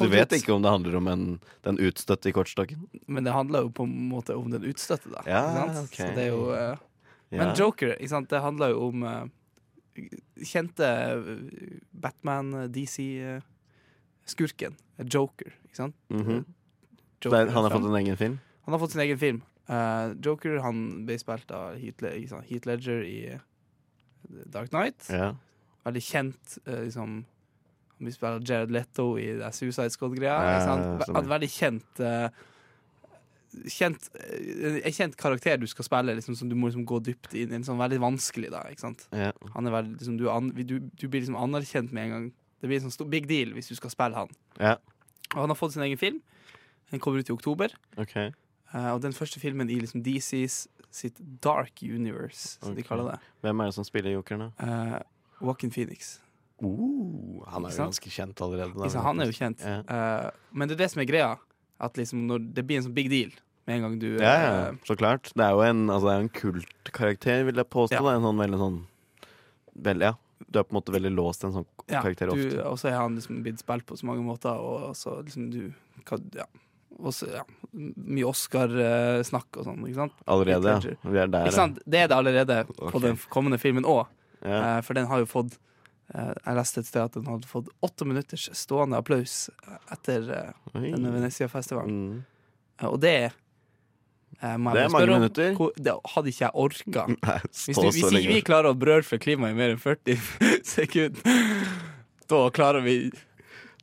[0.10, 0.38] vet ut.
[0.42, 2.88] ikke om det handler om en, den utstøtte i kortstokken?
[3.08, 5.22] Men det handler jo på en måte om den utstøtte, da.
[5.28, 5.88] Ja, ikke sant?
[5.88, 5.96] ok.
[5.96, 6.76] Så det er jo uh,
[7.30, 7.38] Ja.
[7.44, 9.04] Men Joker, det handler jo om
[10.40, 11.20] kjente eh,
[11.92, 14.74] Batman-DC-skurken.
[15.14, 15.96] Joker, ikke sant?
[16.10, 16.42] Mhm.
[17.22, 18.40] Joker det er- han har fått en egen film?
[18.66, 19.42] Han har fått sin egen film.
[19.70, 23.40] Uh, Joker han ble spilt av ikke Ledger i eh,
[24.48, 25.08] Dark Knight.
[25.12, 25.34] Ja.
[25.86, 27.26] Veldig kjent uh, liksom
[27.98, 30.38] Han blir spilt av Jared Leto i det Suicide Squad-greia.
[30.38, 30.76] Ja.
[31.02, 32.30] Ve- veldig kjent uh,
[33.68, 34.10] Kjent,
[34.84, 37.56] En kjent karakter du skal spille, liksom, som du må liksom gå dypt inn i.
[37.58, 38.66] En sånn veldig vanskelig, da.
[38.70, 39.08] Ikke sant?
[39.16, 39.32] ja.
[39.56, 42.28] Han er veldig, liksom, du, an, du, du blir liksom anerkjent med en gang.
[42.62, 44.30] Det blir en sånn stor, big deal hvis du skal spille han.
[44.60, 44.76] Ja.
[45.36, 46.22] Og han har fått sin egen film.
[46.92, 47.74] Den kommer ut i oktober.
[48.00, 48.16] OK.
[48.74, 53.18] Uh, og den første filmen i liksom DCs sitt Dark Universe, som de kaller det.
[53.44, 54.70] Hvem er det som spiller jokeren, da?
[54.98, 56.18] Uh, Walking Phoenix.
[56.64, 58.74] Uh, han er jo ganske kjent allerede.
[58.74, 59.04] da.
[59.06, 59.62] Han er jo kjent.
[59.62, 59.84] Yeah.
[59.86, 61.36] Uh, men det er det som er greia.
[61.78, 63.36] At liksom når det blir en sånn big deal
[63.68, 65.30] med en gang du Ja, ja, eh, så klart.
[65.36, 68.00] Det er jo en, altså, det er en kultkarakter, vil jeg påstå.
[68.00, 68.06] Ja.
[68.08, 68.16] da.
[68.18, 68.80] En sånn veldig sånn
[69.86, 72.38] vel, Ja, du er på en måte veldig låst til en sånn ja, karakter du,
[72.38, 72.64] ofte.
[72.70, 75.62] Og så er han liksom blitt spilt på så mange måter, og så liksom du
[76.08, 76.48] hva, ja.
[76.98, 77.44] Også, ja.
[77.78, 80.22] Mye Oscar-snakk og sånn, ikke sant?
[80.34, 80.96] Allerede, ja.
[81.06, 81.50] Vi er der.
[81.50, 81.82] Ikke sant?
[81.86, 84.08] Det er det allerede på den kommende filmen òg.
[84.42, 84.78] Ja.
[84.78, 85.56] Eh, for den har jo fått
[86.14, 89.48] eh, Jeg leste et sted at den hadde fått åtte minutters stående applaus
[89.94, 91.98] etter eh, denne Venezia-festivalen.
[91.98, 92.20] Mm.
[92.90, 93.47] Og det må
[94.38, 95.56] Det er mange minutter.
[95.58, 95.72] om.
[95.76, 97.06] det hadde ikke jeg orka.
[97.50, 100.20] Hvis, du, hvis ikke vi klarer å brøle for klimaet i mer enn 40
[100.76, 101.40] sekunder,
[102.30, 102.98] da klarer vi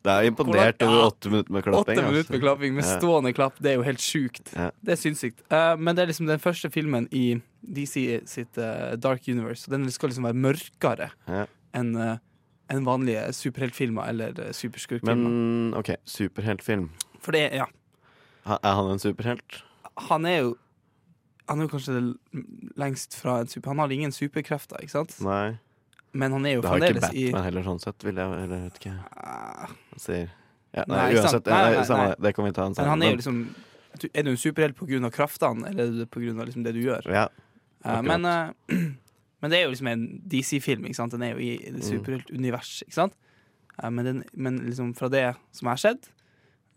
[0.05, 1.81] Det er imponert over åtte minutter med klapping.
[1.81, 2.43] åtte minutter med altså.
[2.45, 3.59] klapping med stående klapp.
[3.59, 4.53] Det er jo helt sjukt.
[4.53, 5.43] Det er sinnssykt.
[5.49, 7.97] Eh, men det er liksom den første filmen i DC
[8.31, 9.67] sitt eh, Dark Universe.
[9.67, 11.11] Og den skal liksom være mørkere
[11.75, 12.17] enn eh,
[12.73, 15.19] enn vanlige superheltfilmer eller superskurkfilmer.
[15.21, 16.87] Men OK, superheltfilm.
[17.21, 17.67] For det, ja
[18.49, 19.63] Er han en superhelt?
[20.11, 20.55] Han er jo
[21.49, 21.93] Han er jo kanskje
[22.81, 23.69] lengst fra en super...
[23.75, 25.13] Han har ingen superkrefter, ikke sant?
[25.21, 25.59] Nei.
[26.17, 28.05] Men han er jo Det har ikke fremdeles i Batman heller, sånn sett.
[28.07, 28.95] Vil jeg, eller vet ikke.
[29.19, 30.31] Ah, Jeg Sier.
[30.75, 31.47] Ja, nei, Nei, uansett.
[31.47, 32.33] Nei, Nei, nei, det.
[32.35, 33.43] Kan vi ta en Men han er jo liksom
[34.17, 35.11] Er du en superhelt pga.
[35.15, 36.33] kraftene, eller er det pga.
[36.49, 37.07] Liksom det du gjør?
[37.13, 37.29] Ja.
[37.85, 38.51] Eh, men, uh,
[39.45, 40.87] men det er jo liksom en DC-film.
[40.89, 41.13] ikke sant?
[41.13, 41.77] Den er jo i Mm.
[41.77, 42.83] det superheltunivers.
[42.89, 43.13] ikke sant?
[43.83, 46.09] Eh, men, den, men liksom fra det som har skjedd,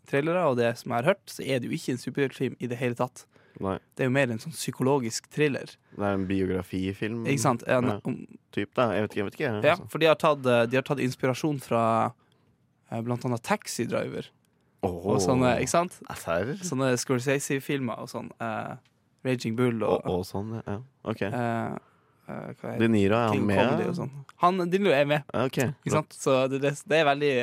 [0.10, 2.70] trailere, og det som jeg har hørt, så er det jo ikke en superheltfilm i
[2.72, 3.26] det hele tatt.
[3.64, 3.78] Nei.
[3.98, 5.72] Det er jo mer en sånn psykologisk thriller.
[5.96, 7.24] Det er en biografifilm.
[7.26, 7.66] Ikke sant?
[7.66, 7.90] En.
[7.90, 7.98] Ja.
[8.06, 8.20] om,
[8.54, 8.92] Typ, da.
[8.96, 9.20] Jeg vet ikke.
[9.20, 9.88] Jeg vet ikke ja, altså.
[9.92, 14.30] for de har tatt, eh, de har tatt inspirasjon fra eh, blant annet Taxi Driver.
[14.86, 15.00] Åh.
[15.14, 15.98] Og sånne, ikke sant?
[16.22, 16.54] Serr?
[16.66, 18.30] Sånne Scorsese-filmer og sånn.
[18.42, 18.78] Uh,
[19.26, 20.78] Raging Bull Og, og, og sånn, ja.
[21.10, 21.24] OK.
[21.34, 21.78] Uh,
[22.28, 23.84] hva er De Niro, er han King med?
[23.98, 24.12] Sånn.
[24.44, 25.72] Han Dinlo er med, Okay.
[26.14, 27.34] Så det, det, er veldig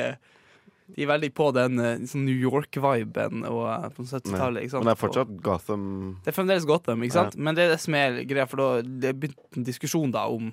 [0.93, 4.67] De er veldig på den sånn New York-viben eh, på 70-tallet.
[4.67, 4.85] ikke sant?
[4.85, 5.87] Men det er fortsatt Gotham
[6.25, 7.39] Det er fremdeles Gotham, ikke sant?
[7.41, 10.27] Men det er det som er greia, for da det er begynt en diskusjon da
[10.29, 10.53] om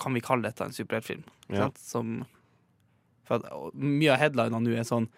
[0.00, 1.22] Kan vi kalle dette en superheltfilm?
[1.52, 1.68] Ja.
[1.80, 2.24] Som
[3.28, 5.10] at, Mye av headlinene nå er sånn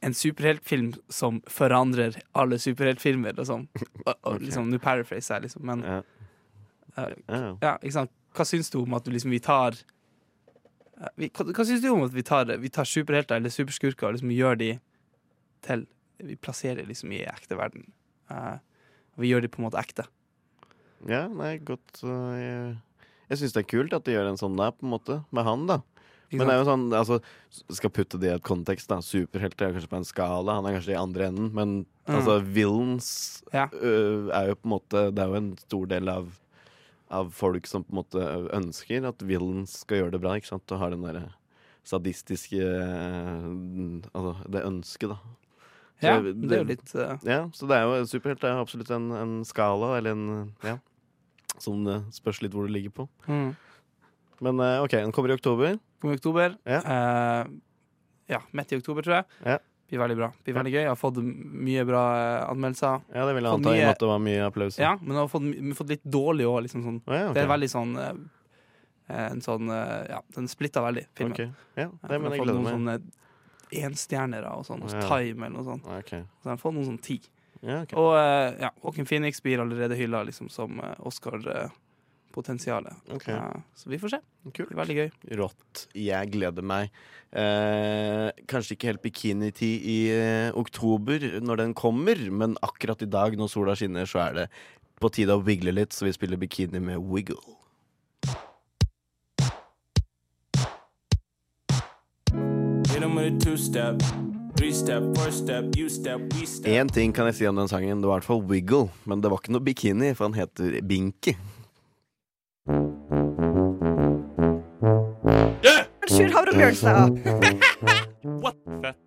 [0.00, 3.34] en superheltfilm som forandrer alle superheltfilmer.
[3.42, 3.64] Sånn.
[4.06, 4.44] Og, og, okay.
[4.44, 5.98] liksom, Nå paraphraser jeg, liksom, men Ja.
[6.98, 7.40] Uh, Ja.
[7.62, 8.12] ja, ikke sant?
[8.34, 9.74] Hva syns du om at du liksom, vi tar
[11.16, 14.16] vi, hva, hva syns du om at vi tar, vi tar superhelter eller superskurker og
[14.18, 14.70] liksom gjør de
[15.66, 15.86] til
[16.18, 17.84] Vi plasserer liksom i ekte verden.
[18.30, 18.56] Uh,
[19.22, 20.04] vi gjør de på en måte ekte.
[21.06, 22.72] ja, nei, godt uh, Jeg,
[23.30, 25.44] jeg syns det er kult at de gjør en sånn der, på en måte, med
[25.46, 25.78] han, da.
[26.32, 27.20] Men det er jo sånn, altså
[27.72, 28.98] Skal putte det i et kontekst, da.
[29.00, 32.14] Superhelter er kanskje på en skala, han er kanskje i andre enden, men Mm.
[32.16, 33.08] altså villains
[33.52, 33.66] Ja.
[33.68, 36.30] øh, er jo på en måte Det er jo en stor del av
[37.10, 38.24] av folk som på en måte
[38.56, 40.36] ønsker at Villen skal gjøre det bra.
[40.36, 40.68] ikke sant?
[40.72, 41.28] Og har den derre
[41.88, 43.46] sadistiske eh,
[44.12, 45.18] Altså det ønsket, da.
[45.98, 47.16] Så Ja, det er jo litt uh...
[47.26, 48.42] Ja, så det er jo superhelt.
[48.42, 50.76] Det er absolutt en, en skala, eller en Ja.
[51.58, 53.08] Som det spørs litt hvor det ligger på.
[53.26, 53.56] mm.
[54.38, 55.80] Men eh, OK, den kommer i oktober.
[55.98, 56.52] Kommer i oktober.
[56.62, 56.78] Ja.
[56.86, 57.56] Uh,
[58.30, 59.24] ja, midt i oktober, tror jeg.
[59.42, 59.56] Ja.
[59.88, 60.26] Blir veldig bra.
[60.44, 60.80] Blir veldig gøy.
[60.82, 63.00] Jeg har fått mye bra eh, anmeldelser.
[63.14, 64.78] Ja, det vil jeg Fått anta i og mye- med at det var mye applaus.
[64.78, 65.46] Ja, men jeg har fått,
[65.78, 66.98] fått litt dårlig òg, liksom sånn.
[67.06, 67.34] oh, ja, okay.
[67.38, 68.12] Det er veldig sånn eh,
[69.32, 71.32] En sånn eh, Ja, den splitta veldig, filmen.
[71.32, 71.40] Ok.
[71.80, 72.74] Ja, det, men jeg gleder meg.
[72.76, 72.98] sånne
[73.88, 75.00] enstjernere og sånn, og Ja.
[75.08, 75.84] Time eller noe sånt.
[75.88, 76.10] Ok.
[76.12, 77.18] Så jeg har fått noen sånn ti.
[77.62, 77.96] Ja, ok.
[77.96, 80.78] Og eh, ja, Joaquin Phoenix blir allerede hylla liksom, som
[82.28, 82.94] uh, Oscar-potensialet.
[83.74, 84.20] Så vi får se.
[84.52, 84.68] Kult.
[84.70, 85.10] Det veldig gøy.
[85.38, 85.88] Rått.
[85.94, 86.90] Jeg gleder meg.
[87.28, 93.36] Eh, kanskje ikke helt bikinitid i eh, oktober når den kommer, men akkurat i dag
[93.36, 94.46] når sola skinner, så er det
[94.98, 97.36] på tide å wigle litt, så vi spiller bikini med Wiggle.
[106.64, 109.20] Én ting kan jeg si om den sangen, det var i hvert fall Wiggle, men
[109.20, 111.36] det var ikke noe bikini, for han heter Binky.
[116.08, 117.08] Sjur Havre Bjørnstad.
[118.42, 118.56] What?
[118.82, 118.98] Fett.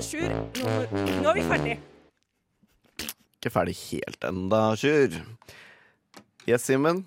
[0.00, 0.70] Sjur, nå,
[1.20, 1.74] nå er vi ferdig.
[3.36, 5.18] Ikke ferdig helt enda, Sjur.
[6.48, 7.04] Yes, Simen.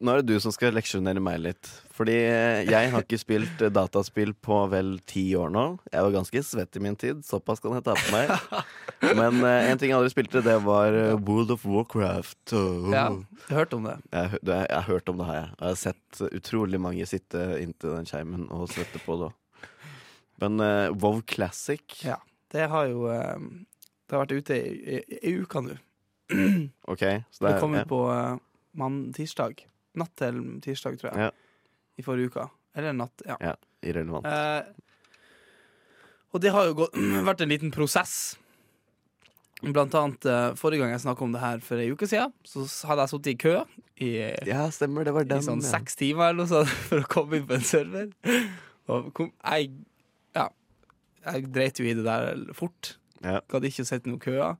[0.00, 1.72] Nå er det du som skal leksjonere meg litt.
[2.00, 5.64] Fordi eh, jeg har ikke spilt eh, dataspill på vel ti år nå.
[5.92, 8.30] Jeg var ganske svett i min tid, såpass kan jeg ta på meg.
[9.20, 12.54] Men uh, en ting jeg aldri spilte, det var World of Warcraft.
[12.56, 12.88] Oh.
[12.94, 13.98] Ja, du hørte om det?
[14.08, 15.50] Jeg, har hø- jeg har hørt om det, har jeg.
[15.52, 19.30] Og jeg har sett utrolig mange sitte inntil den skjermen og svette på det.
[20.40, 22.16] Men uh, WoW Classic Ja.
[22.50, 23.36] Det har jo eh,
[24.08, 25.76] Det har vært ute i, i, i uka nå.
[26.90, 27.84] OK, så Det det kom ja.
[27.84, 28.40] ut på uh,
[28.78, 29.60] mann tirsdag.
[30.00, 31.28] Natt til tirsdag, tror jeg.
[31.28, 31.49] Ja.
[32.00, 32.46] I forrige uke.
[32.78, 33.36] Eller natt, ja.
[33.42, 34.26] ja, irrelevant.
[34.30, 34.86] Eh,
[36.30, 36.96] og det har jo gått,
[37.28, 38.14] vært en liten prosess.
[39.60, 42.64] Blant annet eh, forrige gang jeg snakka om det her for ei uke siden, så
[42.88, 43.54] hadde jeg sittet i kø
[44.00, 44.10] i,
[44.48, 45.42] Ja, stemmer, det var den.
[45.42, 45.74] i sånn ja.
[45.74, 48.08] seks timer eller noe sånt for å komme inn på en server.
[48.90, 49.74] Og kom, jeg
[50.38, 50.46] Ja.
[51.26, 52.94] Jeg dreit jo i det der fort.
[53.20, 53.42] Ja.
[53.52, 54.56] Gadd ikke å sitte noen køer.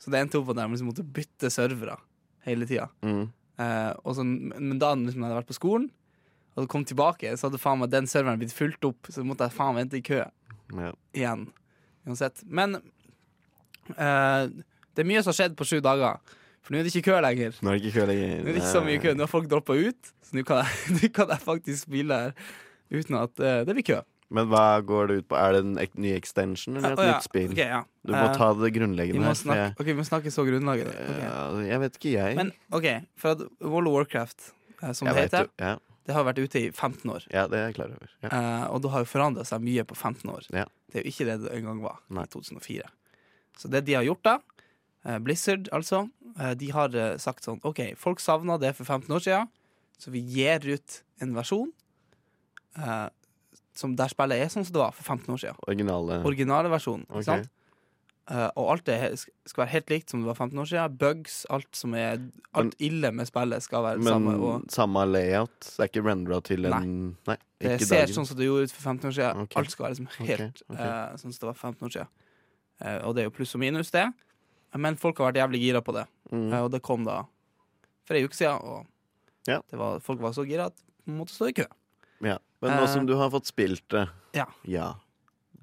[0.00, 1.98] Så det endte opp at jeg liksom måtte bytte servere
[2.46, 2.86] hele tida.
[3.04, 3.26] Mm.
[3.60, 4.12] Eh,
[4.56, 5.90] men da liksom, jeg hadde vært på skolen
[6.60, 9.08] og kom tilbake, så hadde faen meg den serveren blitt fulgt opp.
[9.12, 10.92] Så måtte jeg faen vente i kø Ja.
[11.16, 11.48] igjen.
[12.06, 12.44] Uansett.
[12.46, 12.76] Men
[13.96, 14.44] uh,
[14.94, 16.20] det er mye som har skjedd på sju dager.
[16.60, 17.56] For nå er det ikke kø lenger.
[17.64, 18.32] Nå er det ikke kø lenger.
[18.36, 19.14] Nå er det ikke så mye kø.
[19.16, 22.34] Nå har folk droppa ut, så nå kan, jeg, kan jeg faktisk spille her
[22.90, 24.00] uten at uh, det blir kø.
[24.30, 25.34] Men hva går det ut på?
[25.40, 27.14] Er det en ek ny extension eller et Å, ja.
[27.16, 27.48] nytt spill?
[27.50, 27.80] Ok, ja.
[28.06, 30.44] Du må uh, ta det Vi grunnleggende må snakke, jeg- ok, vi må snakke så
[30.46, 30.90] grunnlaget.
[30.94, 31.64] Okay.
[31.66, 32.36] Jeg vet ikke, jeg.
[32.38, 32.86] Men OK,
[33.18, 34.52] for at World of Warcraft,
[34.94, 35.72] som jeg det heter, ja.
[36.10, 37.26] Det har vært ute i 15 år.
[37.30, 38.14] ja, det er jeg klar over.
[38.24, 38.30] Ja.
[38.34, 40.48] Eh, og det har jo forandra seg mye på 15 år.
[40.50, 40.64] Ja.
[40.90, 42.24] Det er jo ikke det det en gang var Nei.
[42.26, 42.90] i 2004.
[43.60, 44.34] Så det de har gjort da,
[45.06, 49.14] eh, Blizzard altså, eh, de har eh, sagt sånn OK, folk savna det for 15
[49.14, 49.52] år siden,
[50.00, 51.70] så vi gir ut en versjon
[52.80, 53.08] eh,
[53.76, 55.62] som der spillet er sånn som det var for 15 år siden.
[55.70, 57.06] Originale Originale versjonen.
[57.12, 57.46] Ok.
[58.30, 60.96] Eh, og alt det skal være helt likt som det var 15 år siden.
[61.00, 62.20] Bugs, alt som er
[62.54, 64.34] Alt ille med spillet skal være det Men samme.
[64.38, 65.58] Og samme layout?
[65.66, 66.92] Det er ikke rendra til en
[67.26, 67.36] Nei.
[67.58, 68.14] det ikke ser dagen.
[68.20, 69.42] sånn som det gjorde ut for 15 år siden.
[69.46, 69.60] Okay.
[69.62, 70.86] Alt skal være liksom helt okay, okay.
[70.86, 72.12] Uh, sånn som det var 15 år siden.
[72.80, 74.06] Uh, og det er jo pluss og minus, det.
[74.78, 76.06] Men folk har vært jævlig gira på det.
[76.30, 76.46] Mm.
[76.52, 77.24] Uh, og det kom da
[78.06, 78.86] for ei uke siden, og
[79.48, 79.60] Ja.
[79.70, 81.66] det var, folk var så gira at man måtte stå i kø.
[82.22, 82.38] Ja.
[82.62, 84.46] Men nå Eh, som du har fått spilt det Ja.
[84.62, 84.94] ja.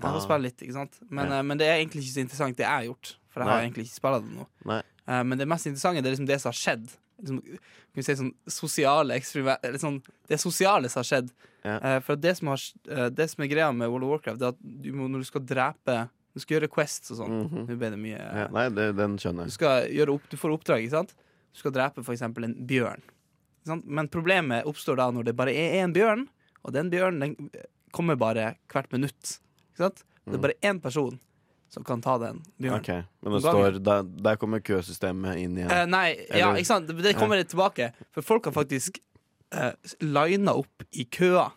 [0.01, 0.99] Jeg har spilt litt, ikke sant?
[1.09, 1.39] Men, Ja.
[1.39, 3.15] eh, men det er egentlig ikke så interessant, det jeg har gjort.
[3.33, 4.47] For jeg har egentlig ikke spilt det nå.
[4.65, 4.81] Nei.
[5.07, 6.87] Eh, men det mest interessante det er liksom det som har skjedd.
[7.17, 9.15] Liksom, kan vi si sånn sosiale
[9.81, 11.31] sånn, Det sosiale som har skjedd.
[11.65, 11.77] Ja.
[11.81, 12.61] Eh, for det som, har,
[13.09, 15.25] det som er greia med World of Warcraft, Det er at du må, når du
[15.25, 17.65] skal drepe Du skal gjøre quests og sånn.
[17.65, 18.47] Nå ble det mye ja.
[18.53, 19.53] Nei, det, den skjønner du, jeg.
[19.57, 21.15] skal gjøre opp, du får oppdrag, ikke sant?
[21.53, 23.01] Du skal drepe for eksempel en bjørn.
[23.83, 26.27] Men problemet oppstår da når det bare er én bjørn,
[26.63, 27.49] og den bjørnen den
[27.91, 29.39] kommer bare hvert minutt.
[29.77, 30.41] Det er Mm.
[30.43, 31.19] bare én person
[31.69, 32.79] som kan ta den bjørnen.
[32.79, 35.71] Ok, Men det står Der, der kommer køsystemet inn igjen.
[35.71, 36.87] Eh, nei, ja, ikke sant?
[36.87, 37.91] Det kommer litt tilbake.
[38.11, 38.99] For folk har faktisk
[39.55, 41.51] uh, lina opp i køer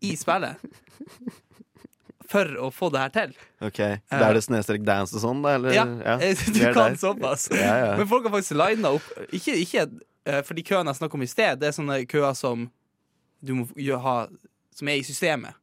[0.00, 0.56] i spillet
[2.30, 3.32] for å få det her til.
[3.66, 3.78] Ok,
[4.10, 5.56] Da er det snestrek dance og sånn, da?
[5.58, 5.74] Eller?
[5.74, 6.16] Ja, ja.
[6.54, 6.98] du kan der.
[7.00, 7.48] såpass.
[7.52, 7.96] Ja.
[7.98, 9.86] Men folk har faktisk lina opp Ikke, ikke
[10.26, 12.68] eh, for de køene jeg snakket om i sted, det er sånne køer som
[13.42, 13.66] du må
[14.04, 14.16] ha
[14.76, 15.56] Som er i systemet.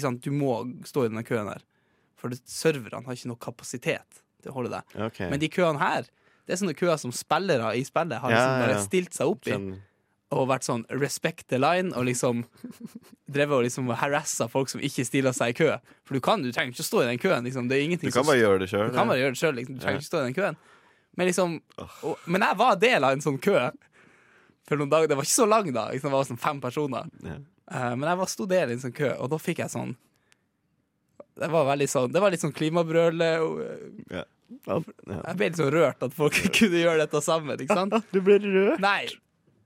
[0.00, 0.20] Sant?
[0.22, 1.62] Du må stå i denne køen her.
[2.16, 4.82] For det- serverne har ikke nok kapasitet til å holde deg.
[5.10, 5.28] Okay.
[5.30, 6.02] Men de køene her,
[6.46, 8.82] det er sånne køer som spillere i spillet har Ja, liksom bare ja.
[8.86, 9.80] stilt seg opp i.
[10.32, 12.44] Og vært sånn respect the line, og liksom
[13.30, 15.76] drevet og liksom harassa folk som ikke stiller seg i kø.
[16.04, 17.44] For du kan, du trenger ikke å stå i den køen.
[17.44, 17.68] Liksom.
[17.68, 19.38] Det er ingenting Du kan som- bare gjøre det selv, Du kan bare gjøre det
[19.38, 19.74] selv, liksom.
[19.74, 20.02] Du trenger Ja.
[20.02, 20.56] ikke stå i den køen.
[21.16, 21.60] Men liksom
[22.02, 23.70] og, Men jeg var del av en sånn kø
[24.66, 25.06] for noen dager.
[25.08, 25.88] Det var ikke så lang, da.
[25.90, 27.06] Liksom, det var sånn fem personer.
[27.70, 29.96] Eh, men jeg var sto der i en sånn kø, og da fikk jeg sånn
[31.36, 33.30] Det var veldig sånn Det var litt sånn klimabrøle.
[33.42, 33.60] Og,
[34.10, 34.24] Ja.
[34.66, 34.76] Ja.
[35.10, 35.16] Ja.
[35.26, 37.96] jeg ble litt sånn rørt at folk kunne gjøre dette sammen, ikke sant?
[38.14, 38.78] Du ble rørt?
[38.80, 39.08] Nei.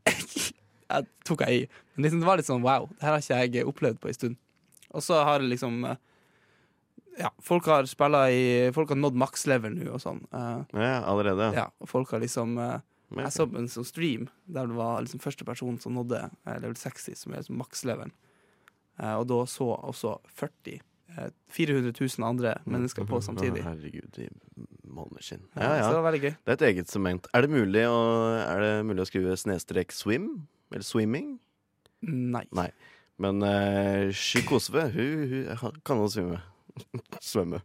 [0.90, 1.66] jeg tok jeg i.
[1.94, 4.16] Men liksom, det var litt sånn wow, det her har ikke jeg opplevd på en
[4.16, 4.38] stund.
[4.96, 5.98] Og så har liksom eh,
[7.20, 10.22] Ja, folk har spilla i Folk har nådd makslevel nå og sånn.
[10.32, 11.50] Eh, Ja, allerede.
[11.54, 12.78] ja, og folk har liksom eh,
[13.10, 16.20] Men- Jeg så på en sånn stream der det var liksom første person som nådde
[16.46, 18.12] eh, level 60, som er liksom makslevelen.
[19.00, 20.80] Eh, og da så også 40
[21.18, 23.64] eh, 400 000 andre mennesker på samtidig.
[23.64, 24.28] Å, Herregud, i
[24.86, 25.42] måneskinn.
[25.56, 25.82] Ja, Ja, ja.
[25.82, 26.34] Så det var veldig gøy.
[26.44, 27.26] Det er et eget segment.
[27.34, 27.98] Er det mulig å,
[28.62, 30.46] det mulig å skrive snestrek swim?
[30.70, 31.38] Eller swimming?
[32.06, 32.44] Nei.
[32.54, 32.70] Nei.
[33.20, 36.40] Men uh, Sjikosve, hun, hun kan også svømme.
[37.20, 37.60] Svømme.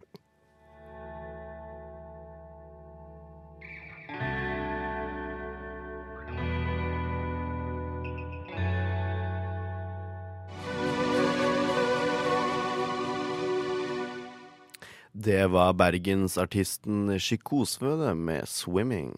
[15.18, 19.16] Det var bergensartisten Sjikosve det, med 'Swimming'.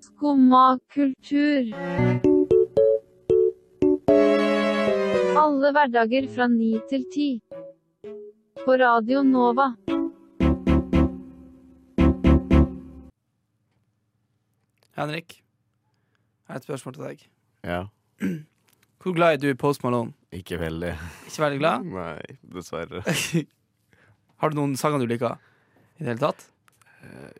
[0.00, 1.74] Skumma kultur.
[5.36, 7.42] Alle hverdager fra ni til ti.
[8.64, 9.74] På Radio Nova.
[14.96, 15.42] Henrik,
[16.46, 17.30] jeg har et spørsmål til deg.
[17.64, 17.84] Ja.
[19.02, 20.12] Hvor glad er du i Post Malone?
[20.34, 20.94] Ikke veldig.
[21.28, 21.84] Ikke veldig glad?
[21.98, 23.04] Nei, dessverre.
[24.42, 25.38] Har du noen sanger du liker
[25.98, 26.50] i det hele tatt?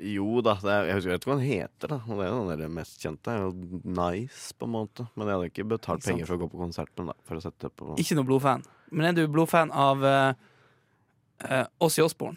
[0.05, 1.97] Jo da, det er, jeg husker- jeg vet ikke hva den heter, da.
[2.05, 3.33] Og det er jo den mest kjente.
[3.33, 5.07] er jo Nice, på en måte.
[5.17, 7.45] Men jeg hadde ikke betalt Ikke penger for å gå på konserten, med For å
[7.45, 8.65] sette på Ikke noe blodfan.
[8.93, 12.37] Men er du blodfan av uh, Ossie Osborn?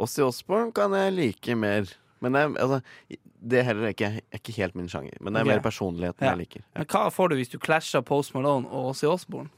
[0.00, 1.90] Ossie Osborn kan jeg like mer.
[2.22, 2.80] Men det er, altså,
[3.50, 5.16] det er heller ikke, er ikke helt min sjanger.
[5.20, 5.56] Men det er okay.
[5.56, 6.34] mer personligheten Ja.
[6.36, 6.64] jeg liker.
[6.76, 9.50] Men hva får du hvis du clasher Post Malone og Ossie Osborn?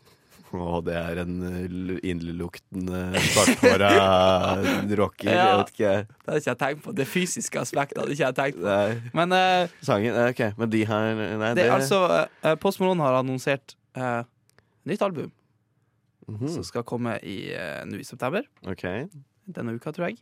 [0.61, 1.37] Og det er en
[1.69, 3.01] l- inderluktende
[3.33, 3.91] svarthåra
[5.01, 5.31] rocker.
[5.33, 5.47] Ja.
[5.47, 5.93] Jeg vet ikke.
[6.07, 6.95] Det hadde ikke jeg tenkt på.
[7.01, 8.67] Det fysiske aspektet hadde ikke jeg tenkt på.
[8.67, 9.12] Nei.
[9.17, 10.43] Men uh, Sangen eh, OK.
[10.59, 14.23] Men de har Nei, det er altså uh, Post Malone har annonsert uh,
[14.88, 15.31] nytt album
[16.31, 16.47] Mhm.
[16.49, 18.45] som skal komme i, uh, nå i september.
[18.71, 19.09] Okay.
[19.51, 20.21] Denne uka, tror jeg.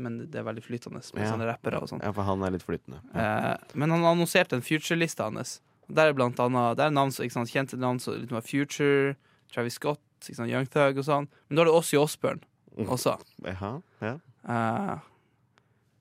[0.00, 1.28] Men det er veldig flytende med Ja.
[1.34, 2.00] sånne rappere og sånn.
[2.02, 3.02] Ja, for han er litt flytende.
[3.14, 5.58] Eh, men han har annonsert en future-liste hans.
[5.92, 9.14] Der er blant annet Der er navn som, sant, kjente navn som Future,
[9.52, 11.30] Travis Scott, sant, Young Thug og sånn.
[11.48, 13.16] Men da er det Ossie Osbourne også.
[13.48, 14.14] Jaha, ja.
[14.42, 15.08] Eh,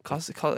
[0.08, 0.52] hva, hva,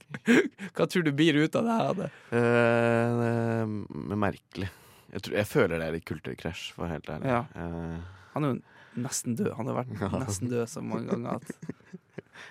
[0.76, 1.98] hva tror du blir ut av det her?
[2.00, 4.70] Det eh, men merkelig.
[5.10, 7.32] Jeg, tror, jeg føler det er litt kulturkrasj, for helt ærlig.
[7.32, 7.42] Ja.
[7.58, 8.18] Uh.
[8.36, 9.52] Han er jo nesten død.
[9.58, 11.50] Han har vært nesten død så mange ganger at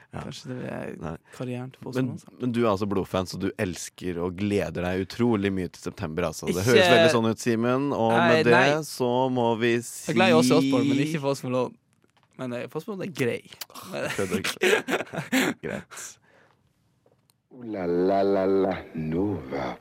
[0.09, 0.23] Ja.
[0.23, 2.07] Kanskje det er karrieren til men,
[2.41, 6.21] men du er altså blodfan, så du elsker og gleder deg utrolig mye til september.
[6.31, 6.43] Altså.
[6.49, 7.83] Det Ikke- høres veldig sånn ut, Simen.
[7.93, 8.71] Og Nei, med det nei.
[8.89, 11.73] så må vi si Jeg gleder meg også Åssi Osbourne, men ikke Post Malone.
[12.39, 13.43] Men eh, Post Malone er grei.
[15.61, 16.19] Greit.
[17.51, 19.77] Ooh la la la la Nova.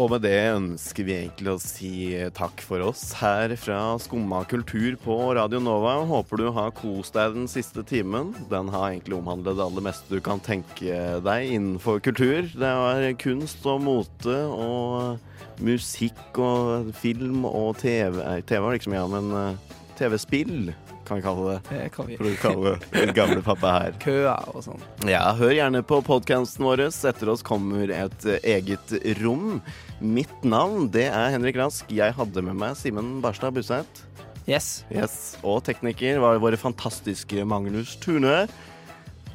[0.00, 1.90] Og med det ønsker vi egentlig å si
[2.32, 5.98] takk for oss her fra Skumma kultur på Radio Nova.
[6.08, 8.30] Håper du har kost deg den siste timen.
[8.48, 12.48] Den har egentlig omhandlet det aller meste du kan tenke deg innenfor kultur.
[12.48, 18.22] Det er kunst og mote og musikk og film og TV.
[18.22, 20.72] Nei, TV var det ikke så mye av, men eh, TV-spill
[21.10, 21.60] kan vi kalle det.
[21.68, 22.16] Det kan vi.
[22.16, 23.94] For å kalle den gamle pappa her.
[24.06, 24.88] Køa og sånn.
[25.10, 26.86] Ja, hør gjerne på podcasten vår.
[26.88, 29.58] Etter oss kommer et eh, eget rom.
[30.00, 31.90] Mitt navn det er Henrik Rask.
[31.92, 34.06] Jeg hadde med meg Simen Barstad Buseth.
[34.48, 34.82] Yes.
[34.88, 35.36] Yes.
[35.44, 38.48] Og tekniker var våre fantastiske Magnus Tune.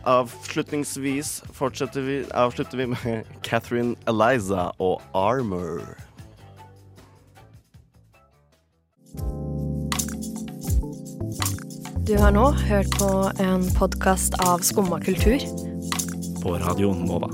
[0.06, 5.86] Avslutningsvis fortsetter vi, avslutter vi med Catherine Eliza og Armor.
[12.06, 13.12] Du har nå hørt på
[13.42, 15.42] en podkast av Skumma kultur.
[16.42, 17.32] På Radio Nova.